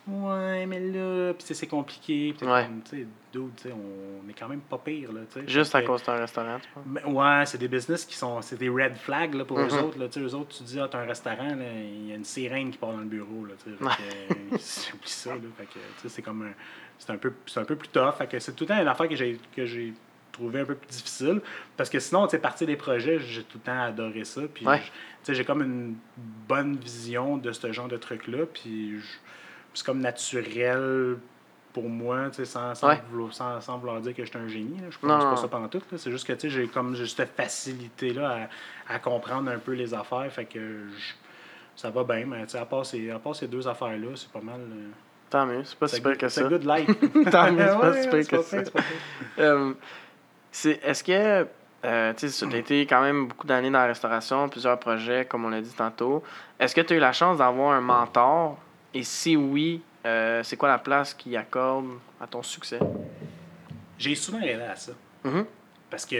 [0.07, 2.33] ouais, mais là, puis c'est compliqué.
[2.37, 2.67] T'es Ouais.
[2.85, 5.47] tu sais, dude, tu sais, on est quand même pas pire, là, tu sais.
[5.47, 8.41] Juste à que- cause d'un restaurant, tu ben, ouais, c'est des business qui sont.
[8.41, 9.83] C'est des red flags là, pour eux Mhm.
[9.85, 9.99] autres.
[9.99, 12.15] Là, Tu sais, eux autres, tu dis, ah, t'as un restaurant, là, il y a
[12.15, 13.45] une sirène qui part dans le bureau.
[13.45, 13.75] Là, euh,
[14.51, 14.59] oublie
[15.05, 15.33] ça.
[15.35, 16.51] Là, fait que, tu sais, c'est comme un.
[16.99, 18.13] C'est un, peu, c'est un peu plus tough.
[18.17, 19.93] Fait que c'est tout le temps une affaire que j'ai, que j'ai
[20.31, 21.41] trouvé un peu plus difficile.
[21.75, 24.41] Parce que sinon, tu sais, partir des projets, j'ai tout le temps adoré ça.
[24.53, 24.77] Puis, Ouais.
[24.77, 24.91] je- tu
[25.23, 25.95] sais, j'ai comme une
[26.47, 28.45] bonne vision de ce genre de truc-là.
[28.53, 29.05] Puis, je-
[29.73, 31.17] c'est comme naturel
[31.73, 33.01] pour moi, sans, sans, Ouais.
[33.09, 34.77] vouloir, sans, sans vouloir dire que j'étais un génie.
[34.79, 34.87] là.
[34.91, 35.81] Je pense pas ça pendant tout.
[35.97, 38.47] C'est juste que j'ai comme cette facilité-là
[38.87, 40.31] à, à comprendre un peu les affaires.
[40.31, 40.59] Fait que
[40.95, 41.13] je-
[41.75, 44.59] ça va bien, mais à part ces, à part ces deux affaires-là, c'est pas mal.
[44.61, 44.89] euh,
[45.31, 46.47] Tant mieux, c'est pas c'est si pire que c'est ça.
[46.47, 46.87] good life.
[47.31, 48.63] Tant mieux, c'est pas si pire c'est que ça.
[49.37, 49.41] c'est.
[49.41, 49.73] Euh,
[50.51, 51.47] c'est- Est-ce que
[51.85, 55.49] euh, tu as été quand même beaucoup d'années dans la restauration, plusieurs projets, comme on
[55.49, 56.21] l'a dit tantôt.
[56.59, 58.59] Est-ce que tu as eu la chance d'avoir un mentor?
[58.93, 61.87] Et si oui, euh, c'est quoi la place qu'il accorde
[62.21, 62.79] à ton succès?
[63.97, 64.91] J'ai souvent rêvé à ça.
[65.23, 65.45] Mhm.
[65.89, 66.15] Parce que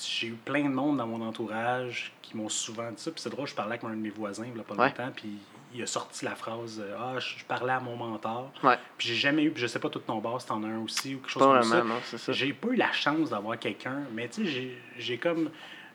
[0.00, 3.10] j'ai eu plein de monde dans mon entourage qui m'ont souvent dit ça.
[3.10, 4.88] Puis c'est drôle, je parlais avec un de mes voisins il y a pas Ouais.
[4.88, 5.38] longtemps, puis
[5.74, 8.52] il a sorti la phrase euh, Ah, je parlais à mon mentor.
[8.62, 8.76] Ouais.
[8.96, 10.80] Puis j'ai jamais eu, puis je sais pas tout ton bas, si t'en as un
[10.80, 11.84] aussi ou quelque chose Pas comme ça.
[11.84, 12.32] non, c'est ça.
[12.32, 15.50] J'ai pas eu la chance d'avoir quelqu'un, mais tu sais, j'ai- j'ai comme.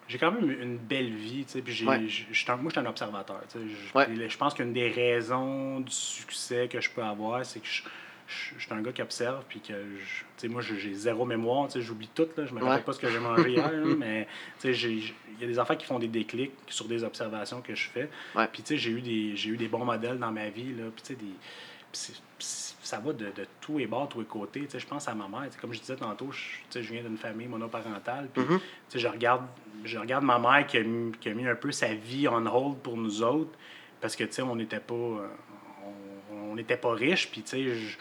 [0.07, 2.01] J'ai quand même une belle vie, tu sais, puis j'ai, Ouais.
[2.07, 3.65] j'ai- j'étais un- moi, je suis un observateur, tu sais.
[3.67, 4.27] Je- Ouais.
[4.37, 7.83] pense qu'une des raisons du succès que je peux avoir, c'est que je,
[8.27, 10.05] je, je suis un gars qui observe, puis que, tu
[10.37, 12.67] sais, moi, j'ai zéro mémoire, tu sais, j'oublie tout, là, je me Ouais.
[12.69, 14.27] rappelle pas ce que j'ai mangé hier, là, mais,
[14.61, 17.73] tu sais, il y a des affaires qui font des déclics sur des observations que
[17.75, 18.09] je fais.
[18.51, 20.85] Puis, tu sais, j'ai eu, des, j'ai eu des bons modèles dans ma vie, là,
[20.93, 21.31] puis, tu sais, des...
[21.93, 24.62] ça va de, de tous les bords, tous les côtés.
[24.62, 25.43] Tu sais, je pense à ma mère.
[25.45, 28.27] Tu sais, Comme je disais tantôt, je, tu sais, je viens d'une famille monoparentale.
[28.34, 28.60] Puis, Mhm.
[28.60, 29.43] tu sais, je, regarde,
[29.86, 32.45] je regarde ma mère qui a, mis, qui a mis un peu sa vie on
[32.45, 33.51] hold pour nous autres.
[34.01, 35.27] Parce que, tu sais, on n'était pas, euh,
[36.32, 37.29] on, on n'était pas riches.
[37.32, 37.97] Puis, tu sais, je-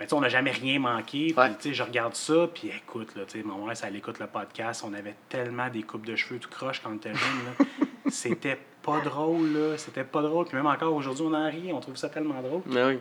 [0.00, 1.26] mais tu sais, on n'a jamais rien manqué.
[1.26, 1.50] Puis, Ouais.
[1.56, 4.18] tu sais, je regarde ça, puis écoute, là, tu sais, ma mère, ça elle écoute
[4.18, 4.82] le podcast.
[4.84, 7.66] On avait tellement des coupes de cheveux tout croche quand on était jeune.
[8.10, 8.58] C'était
[8.98, 9.78] pas drôle, là.
[9.78, 10.46] C'était pas drôle.
[10.46, 11.72] Puis même encore aujourd'hui, on en rit.
[11.72, 12.62] On trouve ça tellement drôle.
[12.66, 12.98] Mais oui.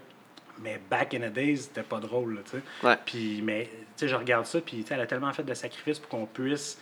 [0.62, 2.62] Mais back in the days, c'était pas drôle, tu sais.
[2.86, 2.98] Ouais.
[3.06, 5.54] Puis, mais, tu sais, je regarde ça, puis, tu sais, elle a tellement fait de
[5.54, 6.78] sacrifices pour qu'on puisse,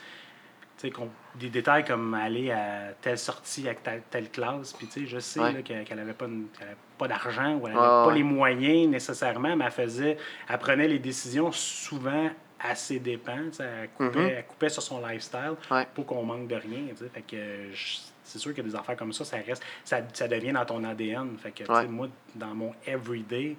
[0.79, 4.87] tu sais, qu'on- des détails comme aller à telle sortie avec telle, telle classe, puis,
[4.87, 5.53] tu sais, je sais Ouais.
[5.53, 8.07] là, qu'elle qu'elle avait pas, une- qu'elle avait pas d'argent ou elle Ouais, avait pas
[8.07, 8.13] ouais.
[8.15, 10.17] les moyens nécessairement, mais elle faisait,
[10.49, 14.29] elle prenait les décisions souvent à ses dépens, elle coupait, Mhm.
[14.37, 15.85] elle coupait sur son lifestyle Ouais.
[15.93, 16.81] pour qu'on manque de rien.
[17.13, 17.37] Fait que
[17.75, 20.83] je- c'est sûr que des affaires comme ça, ça reste, ça, ça devient dans ton
[20.83, 21.37] ADN.
[21.37, 21.87] Fait que, Ouais.
[21.87, 23.55] moi, dans mon everyday,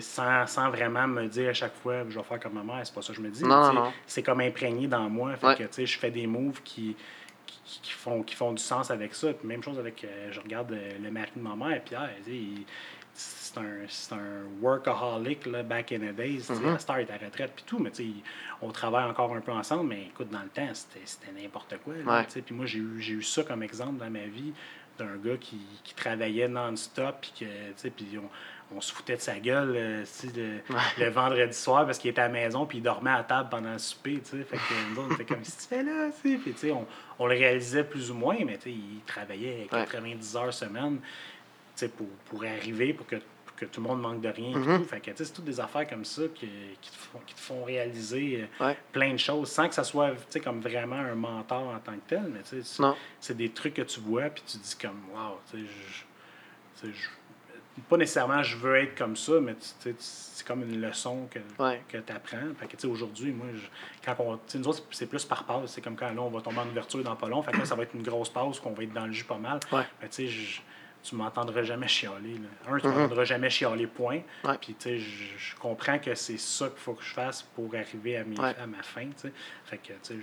[0.00, 2.94] sans, sans vraiment me dire à chaque fois, je vais faire comme ma mère, c'est
[2.94, 3.44] pas ça que je me dis.
[4.06, 5.36] C'est comme imprégné dans moi.
[5.36, 5.56] Fait Ouais.
[5.68, 6.96] que, je fais des moves qui,
[7.46, 9.32] qui, qui font, qui font du sens avec ça.
[9.32, 12.64] Puis même chose avec, euh, je regarde euh, le mari de ma mère, Pierre, il-
[13.88, 16.50] c'est un, un workaholic, là, back in the days.
[16.50, 16.74] Mhm.
[16.74, 17.90] À Star est à retraite, puis tout, mais
[18.62, 21.94] on travaille encore un peu ensemble, mais écoute, dans le temps, c'était n'importe quoi.
[21.94, 22.26] Ouais.
[22.44, 24.52] Puis moi, j'ai eu, eu ça comme exemple dans ma vie
[24.98, 27.46] d'un gars qui, qui travaillait non-stop, puis
[28.16, 32.20] on, on se foutait de sa gueule euh, le, le vendredi soir parce qu'il était
[32.20, 34.20] à la maison, puis il dormait à table pendant le souper.
[34.22, 36.10] Fait que nous autres, on comme, si tu fais là.
[36.22, 36.40] Puis,
[36.70, 36.86] on,
[37.18, 40.98] on le réalisait plus ou moins, mais il travaillait 90 heures semaine,
[41.96, 43.16] pour, pour arriver, pour que,
[43.54, 44.56] pour que tout le monde manque de rien.
[44.56, 44.78] Mhm.
[44.78, 44.84] tout.
[44.84, 46.48] Fait que, c'est toutes des affaires comme ça qui,
[46.80, 48.76] qui, te, font, qui te font réaliser euh, Ouais.
[48.92, 50.12] plein de choses sans que ça soit,
[50.42, 52.62] comme vraiment un mentor en tant que tel, mais c'est-
[53.34, 56.98] des trucs que tu vois, puis tu dis comme, wow, tu sais, je- tu sais,
[56.98, 59.56] je- pas nécessairement je veux être comme ça, mais
[59.98, 61.82] c'est comme une leçon que, Ouais.
[61.88, 62.54] que tu apprends.
[62.58, 63.66] Fait que, aujourd'hui, moi, je-
[64.04, 65.70] quand on, nous autres, c'est plus par pause.
[65.70, 67.42] C'est comme quand là, on va tomber en ouverture dans pas long.
[67.42, 69.24] Fait que là, ça va être une grosse pause, qu'on va être dans le jus
[69.24, 69.58] pas mal.
[69.72, 69.82] Ouais.
[70.00, 70.60] Mais tu sais, je-
[71.04, 72.34] tu m'entendras jamais chialer.
[72.38, 72.72] Là.
[72.72, 72.94] Un, tu Mhm.
[72.94, 74.20] m'entendras jamais chialer, point.
[74.42, 74.58] Ouais.
[74.60, 78.16] Puis, tu sais, je, comprends que c'est ça qu'il faut que je fasse pour arriver
[78.16, 78.54] à, mes- Ouais.
[78.58, 79.32] à ma fin, tu sais.
[79.66, 80.16] Fait que, tu sais,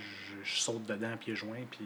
[0.43, 1.85] je, saute dedans pieds joints, puis,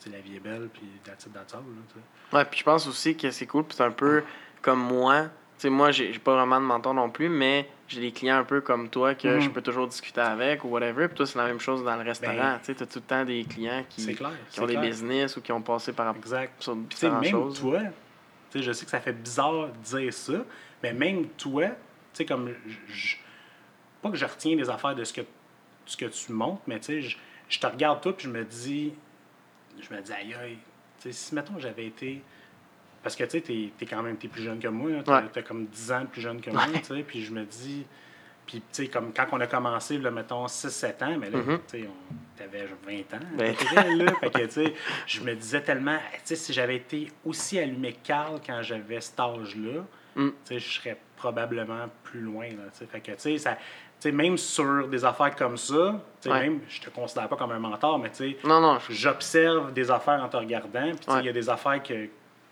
[0.00, 2.36] tu sais, la vie est belle, puis that's it, that's all, là, tu sais.
[2.36, 4.24] Ouais, puis je pense aussi que c'est cool, puis c'est un peu
[4.62, 5.28] comme moi.
[5.58, 8.60] Sais, moi, j'ai pas vraiment de mentor non plus, mais j'ai des clients un peu
[8.60, 9.40] comme toi que Mhm.
[9.40, 11.08] je peux toujours discuter avec ou whatever.
[11.08, 12.36] Puis toi, c'est la même chose dans le restaurant.
[12.36, 14.30] Ben, tu t'as tout le temps des clients qui, clair.
[14.48, 16.62] qui c'est ont des business ou qui ont passé par Exact.
[16.62, 17.60] sur différentes même choses.
[17.60, 17.80] toi,
[18.54, 20.44] je sais que ça fait bizarre de dire ça,
[20.82, 21.74] mais même toi, tu
[22.12, 22.54] sais, comme.
[22.86, 23.16] je-
[24.00, 25.22] pas que je retiens des affaires de ce que,
[25.86, 27.16] ce que tu montres, mais tu sais, je,
[27.48, 28.92] je te regarde toi, puis je me dis.
[29.80, 30.58] Je me dis, aïe, aïe.
[31.00, 32.22] Tu sais, si, mettons, j'avais été
[33.02, 34.90] parce que tu sais, t'es es quand même t'es plus jeune que moi.
[35.04, 35.42] Tu Ouais.
[35.42, 36.62] comme 10 ans plus jeune que moi.
[36.74, 37.86] tu sais, Puis je me dis.
[38.46, 41.58] Puis, tu sais, comme quand on a commencé, là, mettons 6-7 ans, mais là, Mhm.
[41.70, 43.20] tu sais, on t'avais 20 ans.
[43.36, 43.54] Ben.
[44.06, 44.12] là.
[44.14, 44.74] fait que, tu sais,
[45.06, 49.20] je me disais tellement, tu sais, si j'avais été aussi allumé Carl quand j'avais cet
[49.20, 49.84] âge-là,
[50.16, 50.28] Mm.
[50.28, 52.86] tu sais, je serais probablement plus loin, là, tu sais.
[52.86, 53.54] Fait que, tu sais, ça.
[54.00, 56.40] Tu sais, même sur des affaires comme ça, sais, Ouais.
[56.48, 59.74] même, je te considère pas comme un mentor, mais tu sais, Non, non, je- j'observe
[59.74, 61.24] des affaires en te regardant, puis il Ouais.
[61.24, 62.08] y a des affaires que,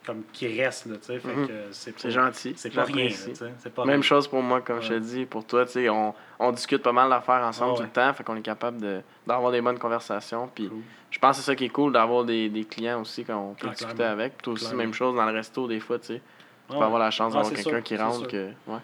[0.07, 1.47] comme, qui restent, là, tu sais, fait Mhm.
[1.49, 2.55] que c'est gentil.
[2.57, 4.03] C'est pas rien, là, pas Même rien.
[4.03, 5.27] chose pour moi, comme je te dis.
[5.27, 7.87] Pour toi, tu sais, on, on discute pas mal d'affaires ensemble Ah tout ouais.
[7.88, 10.49] le temps, fait qu'on est capable de- d'avoir des bonnes conversations.
[10.55, 10.79] Puis Cool.
[11.11, 13.55] je pense que c'est ça qui est cool d'avoir des, des clients aussi quand on
[13.55, 14.12] peut Ah, discuter clairement.
[14.14, 14.33] avec.
[14.35, 14.83] Puis toi aussi, Clairement.
[14.83, 16.23] même chose dans le resto, des fois, tu sais.
[16.71, 18.27] Tu peux avoir la chance Ah, d'avoir quelqu'un qui rentre.
[18.29, 18.49] Que...
[18.66, 18.79] Ouais.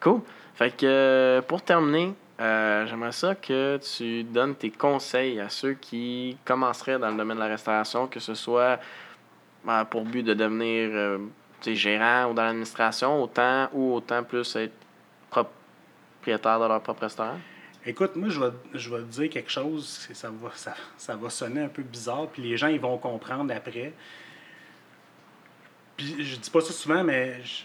[0.00, 0.20] Cool.
[0.54, 5.74] Fait que euh, pour terminer, euh, j'aimerais ça que tu donnes tes conseils à ceux
[5.74, 8.78] qui commenceraient dans le domaine de la restauration, que ce soit
[9.84, 11.18] pour but de devenir euh,
[11.66, 14.74] gérant ou dans l'administration, autant ou autant plus être
[15.30, 17.38] propriétaire de leur propre restaurant?
[17.86, 21.62] Écoute, moi, je vais, je te dire quelque chose, ça va, ça, ça va sonner
[21.62, 23.92] un peu bizarre, puis les gens, ils vont comprendre après.
[25.96, 27.64] Puis je dis pas ça souvent, mais je-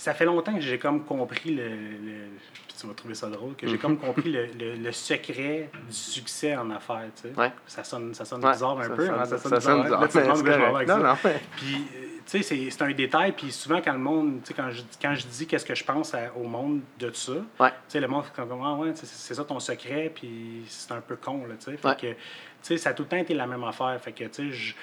[0.00, 2.28] ça fait longtemps que j'ai comme compris le, le-
[2.66, 3.78] puis tu vas trouver ça drôle, que j'ai Mhm.
[3.80, 7.34] comme compris le, le- le secret du succès en affaires, tu sais.
[7.38, 7.52] Ouais.
[7.66, 9.62] Ça sonne, ça sonne Ouais, bizarre un peu, sonne- hein, ça sonne ça bizarre.
[9.62, 10.06] sonne hein.
[10.06, 11.08] bizarre, Là, Non, ça.
[11.08, 13.32] non, mais- Puis, euh, tu sais, c'est- c'est un détail.
[13.32, 15.84] Puis souvent, quand le monde, tu sais, quand je, quand je dis qu'est-ce que je
[15.84, 17.68] pense à- au monde de ça, Ouais.
[17.70, 21.00] tu sais, le monde fait comme, ah ouais, c'est ça ton secret, puis c'est un
[21.02, 21.76] peu con, là, tu sais.
[21.76, 22.16] Fait que, tu
[22.62, 23.98] sais, ça a tout le temps été la même affaire.
[24.00, 24.74] Fait que, tu sais,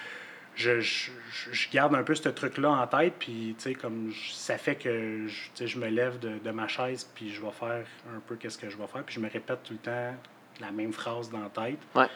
[0.58, 1.12] je, je,
[1.52, 4.76] je, garde un peu ce truc-là en tête, puis, tu sais, comme, je- ça fait
[4.76, 8.58] que, je, me lève de, de ma chaise, puis je vais faire un peu qu'est-ce
[8.58, 10.16] que je vais faire, puis je me répète tout le temps
[10.60, 11.80] la même phrase dans la tête.
[11.96, 12.08] Ouais.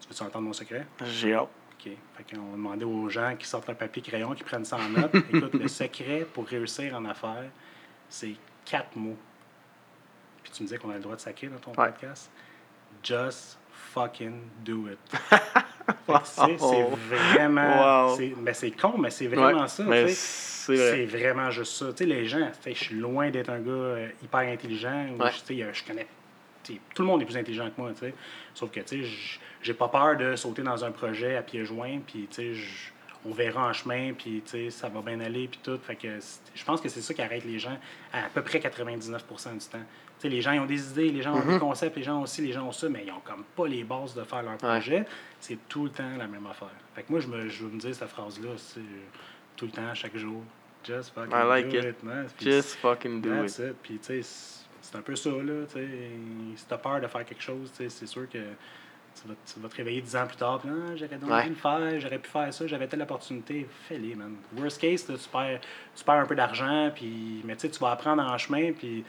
[0.00, 0.86] Tu veux-tu entendre mon secret?
[1.06, 1.48] J'ai hâte.
[1.78, 1.92] OK.
[2.16, 4.88] Fait qu'on va demander aux gens qui sortent un papier crayon, qui prennent ça en
[4.88, 5.14] note.
[5.32, 7.50] Écoute, le secret pour réussir en affaires,
[8.08, 9.16] c'est quatre mots.
[10.42, 11.88] Puis tu me disais qu'on a le droit de sacrer dans ton Ouais.
[11.90, 12.30] podcast?
[13.02, 14.98] Just fucking do it.
[16.24, 16.56] C'est
[17.36, 18.06] vraiment.
[18.08, 18.16] Wow.
[18.16, 19.84] c'est- ben, c'est con, mais c'est vraiment Ouais, ça.
[19.84, 20.08] c'est vrai.
[20.12, 22.04] C'est vraiment juste ça.
[22.04, 25.08] Les gens, je suis loin d'être un gars euh, hyper intelligent.
[25.18, 25.30] Ouais.
[25.30, 26.06] je- connais.
[26.94, 27.90] Tout le monde est plus intelligent que moi.
[28.54, 28.80] Sauf que,
[29.60, 32.26] j'ai pas peur de sauter dans un projet à pieds joints, puis,
[33.26, 35.78] on verra en chemin, puis, ça va bien aller, puis tout.
[35.86, 37.76] Fait que c'est- je pense que c'est ça qui arrête les gens
[38.12, 39.78] à, à peu près 99% du temps.
[40.18, 42.22] Tu sais, les gens, ils ont des idées, les gens ont des concepts, les gens
[42.22, 44.56] aussi, les gens ont ça, mais ils ont comme pas les bases de faire leur
[44.56, 45.04] projet.
[45.40, 46.70] C'est tout le temps la même affaire.
[46.94, 48.80] Fait que moi, je, me, je veux me dire cette phrase-là, c'est
[49.56, 50.42] tout le temps, chaque jour.
[50.84, 52.02] Just fucking I like do it.
[52.02, 52.26] man.
[52.40, 53.64] Just fucking do That's it.
[53.70, 53.76] it.
[53.82, 54.22] Puis, tu sais,
[54.80, 55.64] c'est- un peu ça, là.
[55.66, 55.88] Tu sais,
[56.56, 59.76] si t'as peur de faire quelque chose, c'est sûr que tu vas, tu vas te
[59.76, 61.42] réveiller dix ans plus tard, puis ah, j'aurais donc Ouais.
[61.44, 63.66] dû le faire, j'aurais pu faire ça, j'avais telle opportunité.
[63.88, 64.36] Fais-les, man.
[64.58, 65.60] Worst case, là, tu, perds,
[65.96, 69.04] tu perds un peu d'argent, puis, mais tu vas apprendre en chemin, puis.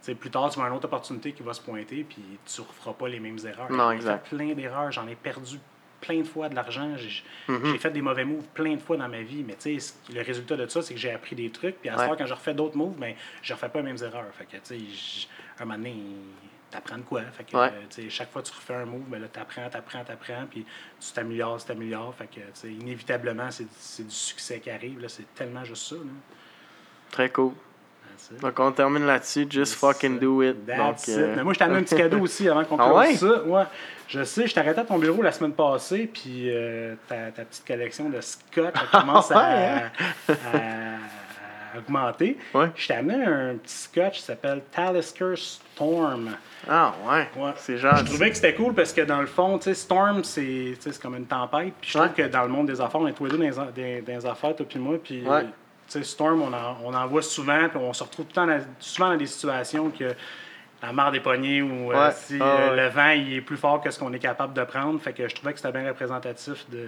[0.00, 2.22] Tu sais, plus tard, tu vas avoir une autre opportunité qui va se pointer, puis
[2.46, 3.70] tu ne referas pas les mêmes erreurs.
[3.70, 4.28] Non, J'ai exact.
[4.28, 5.58] fait plein d'erreurs, j'en ai perdu
[6.00, 6.96] plein de fois de l'argent.
[6.96, 7.72] J'ai Mhm.
[7.72, 9.76] j'ai fait des mauvais moves plein de fois dans ma vie, mais tu
[10.14, 11.80] le résultat de ça, c'est que j'ai appris des trucs.
[11.80, 12.04] Puis à ce Ouais.
[12.06, 14.32] soir, quand je refais d'autres moves, ben, je refais pas les mêmes erreurs.
[14.32, 15.96] Fait que, tu j- un moment donné,
[16.70, 17.22] t'apprends de quoi.
[17.32, 17.66] Fait que, Ouais.
[17.72, 20.64] euh, tu chaque fois que tu refais un move, ben là, t'apprends, t'apprends, t'apprends, puis
[21.00, 22.14] tu t'améliores, tu t'améliores.
[22.14, 23.64] Fait que, tu inévitablement, c'est
[24.04, 25.04] du succès qui arrive.
[25.08, 25.96] C'est tellement juste ça.
[25.96, 26.02] Là.
[27.10, 27.54] Très cool.
[28.32, 28.40] It.
[28.40, 29.46] Donc on termine là-dessus.
[29.48, 30.66] Just That's fucking do it.
[30.66, 31.18] That's Donc, it.
[31.18, 33.14] euh, Mais moi, je t'ai amené un petit cadeau aussi avant qu'on Ah ouais?
[33.14, 33.42] ça.
[33.44, 33.64] Ouais.
[34.08, 37.66] Je sais, je t'arrêtais à ton bureau la semaine passée, puis euh, ta, ta petite
[37.66, 39.76] collection de scotch commence Ah à,
[40.32, 40.56] à-
[41.74, 42.38] à augmenter.
[42.54, 42.70] Ouais.
[42.74, 46.30] Je t'ai amené un petit scotch qui s'appelle Talisker Storm.
[46.66, 47.28] Ah ouais.
[47.36, 47.50] Ouais.
[47.56, 48.04] C'est Je gentil.
[48.04, 51.26] trouvais que c'était cool parce que dans le fond, tu sais, Storm, c'est comme une
[51.26, 51.74] tempête.
[51.80, 52.14] Puis je trouve Ouais.
[52.24, 54.00] que dans le monde des affaires, on est tous les deux dans les, dans les-
[54.00, 54.96] dans les affaires, toi puis moi.
[55.02, 55.44] Puis, Ouais.
[55.88, 58.34] Tu sais, Storm, on en, on en voit souvent, puis on se retrouve tout le
[58.34, 60.14] temps dans- souvent dans des situations que
[60.80, 62.76] la marre des poignées ou euh, si Ah euh, ouais.
[62.76, 65.00] le vent il est plus fort que ce qu'on est capable de prendre.
[65.00, 66.86] Fait que je trouvais que c'était bien représentatif de.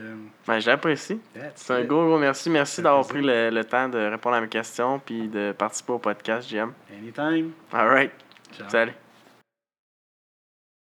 [1.35, 2.51] Ben, C'est un gros, gros merci.
[2.51, 5.99] Merci d'avoir pris le, le temps de répondre à mes questions puis de participer au
[5.99, 6.73] podcast, JM.
[6.97, 7.51] Anytime.
[7.73, 8.13] All right.
[8.57, 8.69] Ciao.
[8.69, 8.93] Salut.